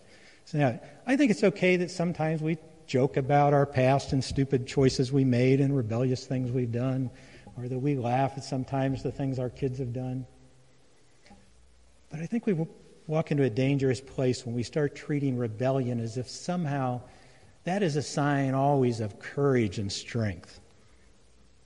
So 0.45 0.59
now, 0.59 0.81
I 1.07 1.17
think 1.17 1.31
it's 1.31 1.45
okay 1.45 1.77
that 1.77 1.91
sometimes 1.91 2.43
we 2.43 2.59
joke 2.87 3.17
about 3.17 3.53
our 3.53 3.67
past 3.67 4.13
and 4.13 4.25
stupid 4.25 4.67
choices 4.67 5.13
we 5.13 5.25
made 5.25 5.61
and 5.61 5.77
rebellious 5.77 6.27
things 6.27 6.51
we've 6.51 6.73
done, 6.73 7.11
or 7.57 7.69
that 7.69 7.79
we 7.79 7.97
laugh 7.97 8.33
at 8.37 8.45
sometimes 8.45 9.03
the 9.03 9.13
things 9.13 9.39
our 9.39 9.51
kids 9.51 9.79
have 9.79 9.93
done. 9.93 10.27
But 12.11 12.21
I 12.21 12.27
think 12.27 12.47
we 12.47 12.67
walk 13.07 13.31
into 13.31 13.45
a 13.45 13.51
dangerous 13.51 14.01
place 14.01 14.47
when 14.47 14.55
we 14.55 14.63
start 14.63 14.95
treating 14.95 15.37
rebellion 15.37 16.01
as 16.01 16.17
if 16.17 16.29
somehow 16.29 17.03
that 17.65 17.83
is 17.83 17.97
a 17.97 18.03
sign 18.03 18.55
always 18.55 19.01
of 19.01 19.19
courage 19.19 19.79
and 19.79 19.93
strength. 19.93 20.61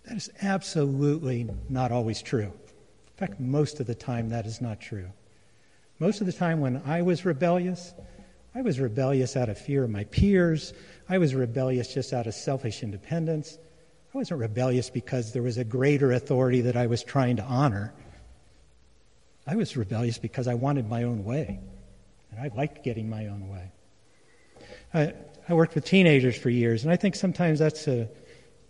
That 0.05 0.17
is 0.17 0.31
absolutely 0.43 1.49
not 1.69 1.93
always 1.93 2.21
true. 2.21 2.53
In 2.53 3.17
fact, 3.29 3.39
most 3.39 3.79
of 3.79 3.87
the 3.87 3.95
time, 3.95 4.29
that 4.31 4.47
is 4.47 4.61
not 4.61 4.81
true. 4.81 5.09
Most 6.03 6.21
of 6.21 6.27
the 6.27 6.33
time, 6.33 6.61
when 6.61 6.83
I 6.85 7.03
was 7.03 7.25
rebellious, 7.25 7.95
I 8.57 8.63
was 8.63 8.81
rebellious 8.81 9.37
out 9.37 9.49
of 9.49 9.57
fear 9.57 9.85
of 9.85 9.91
my 9.91 10.03
peers. 10.03 10.75
I 11.09 11.19
was 11.19 11.33
rebellious 11.33 11.95
just 11.95 12.13
out 12.13 12.27
of 12.27 12.35
selfish 12.35 12.83
independence. 12.83 13.57
I 14.13 14.19
wasn't 14.19 14.41
rebellious 14.41 14.91
because 14.91 15.33
there 15.33 15.45
was 15.45 15.59
a 15.59 15.65
greater 15.65 16.11
authority 16.11 16.63
that 16.63 16.75
I 16.75 16.89
was 16.89 17.05
trying 17.05 17.37
to 17.37 17.45
honor. 17.45 17.95
I 19.47 19.55
was 19.55 19.77
rebellious 19.77 20.19
because 20.19 20.49
I 20.49 20.55
wanted 20.55 20.89
my 20.89 21.05
own 21.05 21.23
way, 21.23 21.61
and 22.33 22.41
I 22.41 22.53
liked 22.57 22.83
getting 22.83 23.09
my 23.09 23.29
own 23.29 23.49
way. 23.49 23.71
I, 24.93 25.15
I 25.49 25.55
worked 25.55 25.77
with 25.77 25.85
teenagers 25.85 26.37
for 26.37 26.51
years, 26.51 26.83
and 26.83 26.93
I 26.93 26.97
think 26.97 27.15
sometimes 27.15 27.61
that's 27.61 27.87
a, 27.87 28.09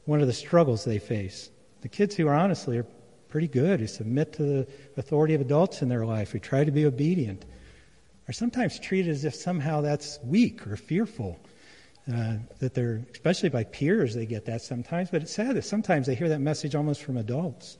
one 0.04 0.20
of 0.20 0.26
the 0.26 0.34
struggles 0.34 0.84
they 0.84 0.98
face. 0.98 1.48
The 1.80 1.88
kids 1.88 2.14
who 2.14 2.28
are 2.28 2.34
honestly 2.34 2.76
are 2.76 2.86
pretty 3.32 3.48
good, 3.48 3.80
who 3.80 3.86
submit 3.86 4.34
to 4.34 4.42
the 4.42 4.66
authority 4.98 5.32
of 5.32 5.40
adults 5.40 5.80
in 5.80 5.88
their 5.88 6.04
life, 6.04 6.30
who 6.32 6.38
try 6.38 6.64
to 6.64 6.70
be 6.70 6.84
obedient, 6.84 7.46
are 8.28 8.32
sometimes 8.32 8.78
treated 8.78 9.10
as 9.10 9.24
if 9.24 9.34
somehow 9.34 9.80
that's 9.80 10.18
weak 10.22 10.66
or 10.66 10.76
fearful. 10.76 11.40
Uh, 12.12 12.34
that 12.58 12.74
they're, 12.74 13.02
especially 13.12 13.48
by 13.48 13.64
peers, 13.64 14.14
they 14.14 14.26
get 14.26 14.44
that 14.44 14.60
sometimes. 14.60 15.08
But 15.10 15.22
it's 15.22 15.32
sad 15.32 15.56
that 15.56 15.64
sometimes 15.64 16.06
they 16.06 16.14
hear 16.14 16.28
that 16.28 16.40
message 16.40 16.74
almost 16.74 17.02
from 17.02 17.16
adults. 17.16 17.78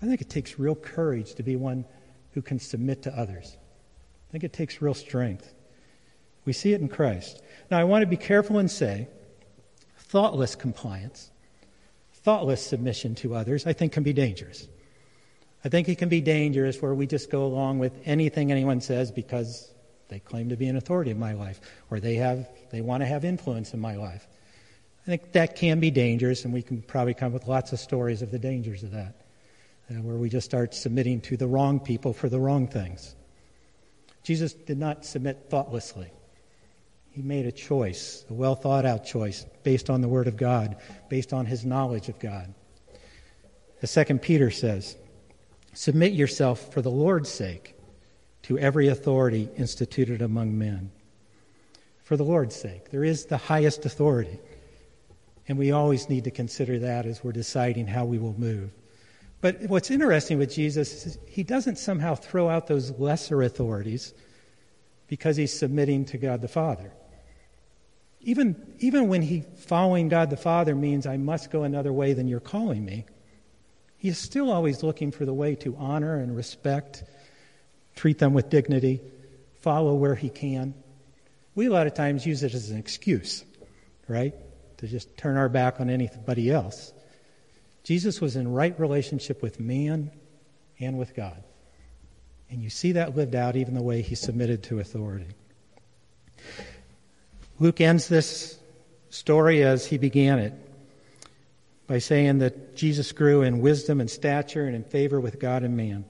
I 0.00 0.06
think 0.06 0.22
it 0.22 0.30
takes 0.30 0.58
real 0.58 0.76
courage 0.76 1.34
to 1.34 1.42
be 1.42 1.56
one 1.56 1.84
who 2.30 2.40
can 2.40 2.58
submit 2.58 3.02
to 3.02 3.14
others. 3.18 3.58
I 4.30 4.32
think 4.32 4.44
it 4.44 4.54
takes 4.54 4.80
real 4.80 4.94
strength. 4.94 5.52
We 6.46 6.54
see 6.54 6.72
it 6.72 6.80
in 6.80 6.88
Christ. 6.88 7.42
Now, 7.70 7.78
I 7.78 7.84
want 7.84 8.00
to 8.00 8.06
be 8.06 8.16
careful 8.16 8.58
and 8.58 8.70
say 8.70 9.08
thoughtless 9.98 10.54
compliance, 10.54 11.32
thoughtless 12.22 12.64
submission 12.64 13.14
to 13.16 13.34
others, 13.34 13.66
I 13.66 13.72
think 13.72 13.92
can 13.92 14.02
be 14.02 14.12
dangerous. 14.12 14.68
I 15.64 15.68
think 15.68 15.88
it 15.88 15.98
can 15.98 16.08
be 16.08 16.20
dangerous 16.20 16.80
where 16.80 16.94
we 16.94 17.06
just 17.06 17.30
go 17.30 17.44
along 17.44 17.78
with 17.78 17.92
anything 18.04 18.50
anyone 18.50 18.80
says 18.80 19.10
because 19.10 19.70
they 20.08 20.18
claim 20.18 20.48
to 20.48 20.56
be 20.56 20.66
an 20.66 20.76
authority 20.76 21.10
in 21.10 21.18
my 21.18 21.34
life 21.34 21.60
or 21.90 22.00
they 22.00 22.16
have 22.16 22.48
they 22.70 22.80
want 22.80 23.02
to 23.02 23.06
have 23.06 23.24
influence 23.24 23.74
in 23.74 23.80
my 23.80 23.96
life. 23.96 24.26
I 25.06 25.10
think 25.10 25.32
that 25.32 25.56
can 25.56 25.80
be 25.80 25.90
dangerous 25.90 26.44
and 26.44 26.52
we 26.52 26.62
can 26.62 26.82
probably 26.82 27.14
come 27.14 27.32
with 27.32 27.46
lots 27.46 27.72
of 27.72 27.78
stories 27.78 28.22
of 28.22 28.30
the 28.30 28.38
dangers 28.38 28.82
of 28.82 28.92
that. 28.92 29.14
Uh, 29.90 29.94
where 30.02 30.16
we 30.16 30.28
just 30.28 30.44
start 30.44 30.72
submitting 30.72 31.20
to 31.20 31.36
the 31.36 31.48
wrong 31.48 31.80
people 31.80 32.12
for 32.12 32.28
the 32.28 32.38
wrong 32.38 32.68
things. 32.68 33.16
Jesus 34.22 34.52
did 34.52 34.78
not 34.78 35.04
submit 35.04 35.46
thoughtlessly. 35.48 36.10
He 37.10 37.22
made 37.22 37.46
a 37.46 37.52
choice, 37.52 38.24
a 38.30 38.32
well 38.32 38.54
thought 38.54 38.86
out 38.86 39.04
choice, 39.04 39.44
based 39.62 39.90
on 39.90 40.00
the 40.00 40.08
Word 40.08 40.28
of 40.28 40.36
God, 40.36 40.76
based 41.08 41.32
on 41.32 41.46
his 41.46 41.64
knowledge 41.64 42.08
of 42.08 42.18
God. 42.18 42.54
As 43.82 43.92
2 43.92 44.18
Peter 44.18 44.50
says, 44.50 44.96
Submit 45.72 46.12
yourself 46.12 46.72
for 46.72 46.82
the 46.82 46.90
Lord's 46.90 47.30
sake 47.30 47.74
to 48.42 48.58
every 48.58 48.88
authority 48.88 49.48
instituted 49.56 50.22
among 50.22 50.58
men. 50.58 50.90
For 52.02 52.16
the 52.16 52.24
Lord's 52.24 52.56
sake. 52.56 52.90
There 52.90 53.04
is 53.04 53.26
the 53.26 53.36
highest 53.36 53.86
authority. 53.86 54.40
And 55.46 55.56
we 55.58 55.70
always 55.70 56.08
need 56.08 56.24
to 56.24 56.30
consider 56.30 56.78
that 56.80 57.06
as 57.06 57.22
we're 57.22 57.32
deciding 57.32 57.86
how 57.86 58.04
we 58.04 58.18
will 58.18 58.38
move. 58.38 58.70
But 59.40 59.62
what's 59.68 59.90
interesting 59.90 60.38
with 60.38 60.52
Jesus 60.52 61.06
is 61.06 61.18
he 61.26 61.42
doesn't 61.42 61.76
somehow 61.76 62.14
throw 62.14 62.48
out 62.48 62.66
those 62.66 62.90
lesser 62.98 63.42
authorities 63.42 64.12
because 65.06 65.36
he's 65.36 65.56
submitting 65.56 66.04
to 66.06 66.18
God 66.18 66.42
the 66.42 66.48
Father. 66.48 66.92
Even, 68.22 68.74
even 68.78 69.08
when 69.08 69.22
he 69.22 69.44
following 69.56 70.08
God 70.08 70.30
the 70.30 70.36
Father 70.36 70.74
means 70.74 71.06
I 71.06 71.16
must 71.16 71.50
go 71.50 71.62
another 71.62 71.92
way 71.92 72.12
than 72.12 72.28
you're 72.28 72.40
calling 72.40 72.84
me, 72.84 73.06
he 73.96 74.08
is 74.08 74.18
still 74.18 74.50
always 74.50 74.82
looking 74.82 75.10
for 75.10 75.24
the 75.24 75.34
way 75.34 75.54
to 75.56 75.76
honor 75.76 76.16
and 76.16 76.34
respect, 76.36 77.04
treat 77.96 78.18
them 78.18 78.32
with 78.34 78.50
dignity, 78.50 79.00
follow 79.60 79.94
where 79.94 80.14
he 80.14 80.28
can. 80.30 80.74
We 81.54 81.66
a 81.66 81.70
lot 81.70 81.86
of 81.86 81.94
times 81.94 82.26
use 82.26 82.42
it 82.42 82.54
as 82.54 82.70
an 82.70 82.78
excuse, 82.78 83.44
right? 84.08 84.34
To 84.78 84.86
just 84.86 85.16
turn 85.16 85.36
our 85.36 85.48
back 85.48 85.80
on 85.80 85.90
anybody 85.90 86.50
else. 86.50 86.92
Jesus 87.84 88.20
was 88.20 88.36
in 88.36 88.52
right 88.52 88.78
relationship 88.78 89.42
with 89.42 89.60
man 89.60 90.10
and 90.78 90.98
with 90.98 91.14
God. 91.14 91.42
And 92.50 92.62
you 92.62 92.70
see 92.70 92.92
that 92.92 93.16
lived 93.16 93.34
out 93.34 93.56
even 93.56 93.74
the 93.74 93.82
way 93.82 94.02
he 94.02 94.14
submitted 94.14 94.62
to 94.64 94.80
authority. 94.80 95.34
Luke 97.60 97.82
ends 97.82 98.08
this 98.08 98.58
story 99.10 99.62
as 99.62 99.84
he 99.84 99.98
began 99.98 100.38
it 100.38 100.54
by 101.86 101.98
saying 101.98 102.38
that 102.38 102.74
Jesus 102.74 103.12
grew 103.12 103.42
in 103.42 103.60
wisdom 103.60 104.00
and 104.00 104.10
stature 104.10 104.64
and 104.64 104.74
in 104.74 104.82
favor 104.82 105.20
with 105.20 105.38
God 105.38 105.62
and 105.62 105.76
man. 105.76 106.06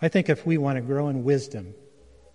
I 0.00 0.06
think 0.06 0.28
if 0.28 0.46
we 0.46 0.56
want 0.56 0.76
to 0.76 0.82
grow 0.82 1.08
in 1.08 1.24
wisdom 1.24 1.74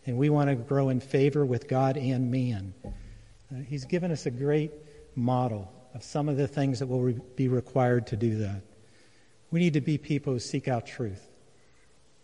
and 0.06 0.18
we 0.18 0.30
want 0.30 0.50
to 0.50 0.56
grow 0.56 0.90
in 0.90 1.00
favor 1.00 1.46
with 1.46 1.70
God 1.70 1.96
and 1.96 2.30
man, 2.30 2.74
uh, 2.84 3.62
he's 3.66 3.86
given 3.86 4.12
us 4.12 4.26
a 4.26 4.32
great 4.32 4.72
model 5.16 5.72
of 5.94 6.04
some 6.04 6.28
of 6.28 6.36
the 6.36 6.50
things 6.50 6.80
that 6.80 6.88
will 6.88 7.02
re- 7.02 7.20
be 7.38 7.48
required 7.48 8.08
to 8.08 8.18
do 8.18 8.40
that. 8.40 8.62
We 9.52 9.62
need 9.62 9.74
to 9.74 9.82
be 9.82 9.98
people 9.98 10.34
who 10.34 10.40
seek 10.40 10.68
out 10.68 10.86
truth. 10.86 11.30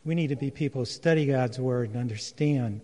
We 0.04 0.16
need 0.16 0.30
to 0.30 0.36
be 0.36 0.52
people 0.52 0.82
who 0.82 0.86
study 0.86 1.28
God's 1.28 1.60
Word 1.60 1.90
and 1.90 1.98
understand 1.98 2.82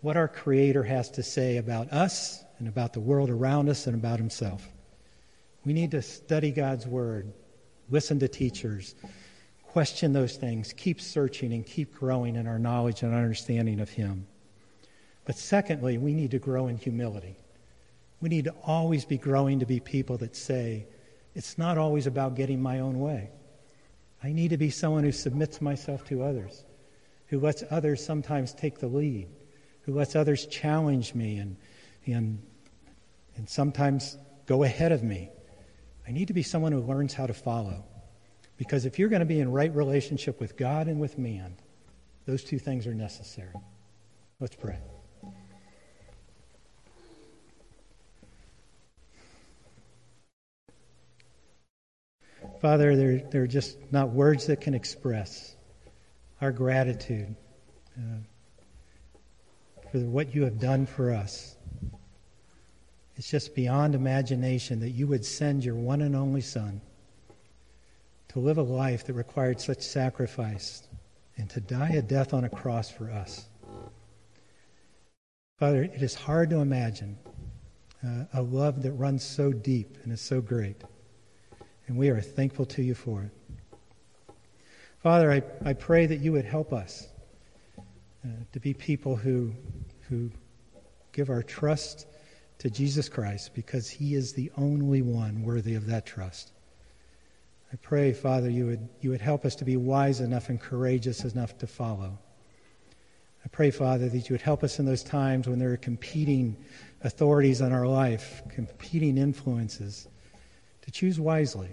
what 0.00 0.16
our 0.16 0.28
Creator 0.28 0.84
has 0.84 1.10
to 1.10 1.22
say 1.22 1.56
about 1.56 1.92
us 1.92 2.44
and 2.58 2.68
about 2.68 2.92
the 2.92 3.00
world 3.00 3.30
around 3.30 3.68
us 3.68 3.86
and 3.86 3.94
about 3.94 4.18
Himself. 4.18 4.66
We 5.64 5.72
need 5.72 5.90
to 5.90 6.02
study 6.02 6.50
God's 6.50 6.86
Word, 6.86 7.32
listen 7.90 8.18
to 8.20 8.28
teachers, 8.28 8.94
question 9.64 10.12
those 10.12 10.36
things, 10.36 10.72
keep 10.72 11.00
searching 11.00 11.52
and 11.52 11.66
keep 11.66 11.94
growing 11.94 12.36
in 12.36 12.46
our 12.46 12.58
knowledge 12.58 13.02
and 13.02 13.14
understanding 13.14 13.80
of 13.80 13.90
Him. 13.90 14.26
But 15.24 15.36
secondly, 15.36 15.98
we 15.98 16.14
need 16.14 16.30
to 16.30 16.38
grow 16.38 16.68
in 16.68 16.78
humility. 16.78 17.36
We 18.20 18.28
need 18.28 18.44
to 18.44 18.54
always 18.64 19.04
be 19.04 19.18
growing 19.18 19.60
to 19.60 19.66
be 19.66 19.78
people 19.78 20.16
that 20.18 20.34
say, 20.34 20.86
it's 21.34 21.58
not 21.58 21.78
always 21.78 22.06
about 22.06 22.34
getting 22.34 22.60
my 22.60 22.80
own 22.80 22.98
way. 22.98 23.30
I 24.24 24.32
need 24.32 24.48
to 24.48 24.56
be 24.56 24.70
someone 24.70 25.04
who 25.04 25.12
submits 25.12 25.60
myself 25.60 26.04
to 26.06 26.22
others, 26.22 26.64
who 27.26 27.38
lets 27.38 27.62
others 27.70 28.04
sometimes 28.04 28.52
take 28.52 28.78
the 28.78 28.88
lead, 28.88 29.28
who 29.88 29.94
lets 29.94 30.14
others 30.14 30.44
challenge 30.44 31.14
me 31.14 31.38
and, 31.38 31.56
and, 32.04 32.42
and 33.36 33.48
sometimes 33.48 34.18
go 34.44 34.62
ahead 34.62 34.92
of 34.92 35.02
me. 35.02 35.30
I 36.06 36.12
need 36.12 36.28
to 36.28 36.34
be 36.34 36.42
someone 36.42 36.72
who 36.72 36.80
learns 36.80 37.14
how 37.14 37.26
to 37.26 37.32
follow. 37.32 37.86
Because 38.58 38.84
if 38.84 38.98
you're 38.98 39.08
going 39.08 39.20
to 39.20 39.26
be 39.26 39.40
in 39.40 39.50
right 39.50 39.74
relationship 39.74 40.40
with 40.40 40.58
God 40.58 40.88
and 40.88 41.00
with 41.00 41.16
man, 41.16 41.56
those 42.26 42.44
two 42.44 42.58
things 42.58 42.86
are 42.86 42.92
necessary. 42.92 43.54
Let's 44.40 44.56
pray. 44.56 44.76
Father, 52.60 52.94
there, 52.94 53.22
there 53.30 53.42
are 53.44 53.46
just 53.46 53.78
not 53.90 54.10
words 54.10 54.48
that 54.48 54.60
can 54.60 54.74
express 54.74 55.56
our 56.42 56.52
gratitude 56.52 57.34
uh, 57.96 58.18
for 59.90 59.98
what 59.98 60.34
you 60.34 60.42
have 60.44 60.58
done 60.58 60.86
for 60.86 61.12
us. 61.12 61.56
It's 63.16 63.30
just 63.30 63.54
beyond 63.54 63.94
imagination 63.94 64.80
that 64.80 64.90
you 64.90 65.06
would 65.08 65.24
send 65.24 65.64
your 65.64 65.74
one 65.74 66.02
and 66.02 66.14
only 66.14 66.40
Son 66.40 66.80
to 68.28 68.38
live 68.38 68.58
a 68.58 68.62
life 68.62 69.04
that 69.06 69.14
required 69.14 69.60
such 69.60 69.80
sacrifice 69.80 70.86
and 71.36 71.48
to 71.50 71.60
die 71.60 71.90
a 71.90 72.02
death 72.02 72.34
on 72.34 72.44
a 72.44 72.48
cross 72.48 72.90
for 72.90 73.10
us. 73.10 73.46
Father, 75.58 75.82
it 75.82 76.02
is 76.02 76.14
hard 76.14 76.50
to 76.50 76.58
imagine 76.58 77.18
uh, 78.06 78.24
a 78.34 78.42
love 78.42 78.82
that 78.82 78.92
runs 78.92 79.24
so 79.24 79.52
deep 79.52 79.98
and 80.04 80.12
is 80.12 80.20
so 80.20 80.40
great. 80.40 80.82
And 81.88 81.96
we 81.96 82.10
are 82.10 82.20
thankful 82.20 82.66
to 82.66 82.82
you 82.82 82.94
for 82.94 83.22
it. 83.22 84.34
Father, 85.02 85.32
I, 85.32 85.42
I 85.64 85.72
pray 85.72 86.06
that 86.06 86.20
you 86.20 86.32
would 86.32 86.44
help 86.44 86.72
us 86.72 87.08
uh, 88.24 88.28
to 88.52 88.60
be 88.60 88.74
people 88.74 89.16
who, 89.16 89.52
who 90.08 90.30
give 91.12 91.30
our 91.30 91.42
trust 91.42 92.06
to 92.58 92.70
Jesus 92.70 93.08
Christ 93.08 93.54
because 93.54 93.88
he 93.88 94.14
is 94.14 94.32
the 94.32 94.50
only 94.56 95.02
one 95.02 95.42
worthy 95.42 95.74
of 95.74 95.86
that 95.86 96.06
trust. 96.06 96.52
I 97.72 97.76
pray, 97.76 98.12
Father, 98.12 98.48
you 98.48 98.66
would, 98.66 98.88
you 99.00 99.10
would 99.10 99.20
help 99.20 99.44
us 99.44 99.54
to 99.56 99.64
be 99.64 99.76
wise 99.76 100.20
enough 100.20 100.48
and 100.48 100.60
courageous 100.60 101.24
enough 101.24 101.58
to 101.58 101.66
follow. 101.66 102.18
I 103.44 103.48
pray, 103.48 103.70
Father, 103.70 104.08
that 104.08 104.28
you 104.28 104.34
would 104.34 104.42
help 104.42 104.64
us 104.64 104.78
in 104.78 104.86
those 104.86 105.02
times 105.02 105.46
when 105.46 105.58
there 105.58 105.72
are 105.72 105.76
competing 105.76 106.56
authorities 107.02 107.60
in 107.60 107.72
our 107.72 107.86
life, 107.86 108.42
competing 108.48 109.18
influences, 109.18 110.08
to 110.82 110.90
choose 110.90 111.20
wisely. 111.20 111.68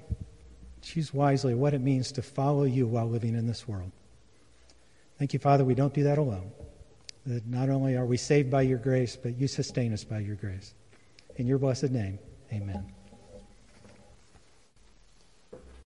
Choose 0.82 1.14
wisely 1.14 1.56
what 1.56 1.74
it 1.74 1.82
means 1.82 2.12
to 2.14 2.22
follow 2.22 2.64
you 2.64 2.86
while 2.86 3.10
living 3.10 3.36
in 3.36 3.48
this 3.48 3.68
world. 3.68 3.92
Thank 5.18 5.34
you, 5.34 5.40
Father, 5.40 5.64
we 5.64 5.76
don't 5.76 5.94
do 5.94 6.04
that 6.04 6.18
alone. 6.18 6.52
That 7.26 7.46
not 7.48 7.70
only 7.70 7.96
are 7.96 8.06
we 8.06 8.18
saved 8.18 8.52
by 8.52 8.64
your 8.64 8.78
grace, 8.78 9.16
but 9.16 9.38
you 9.38 9.48
sustain 9.48 9.94
us 9.94 10.04
by 10.04 10.20
your 10.20 10.36
grace. 10.36 10.74
In 11.38 11.48
your 11.48 11.58
blessed 11.58 11.92
name, 11.92 12.20
amen. 12.54 12.95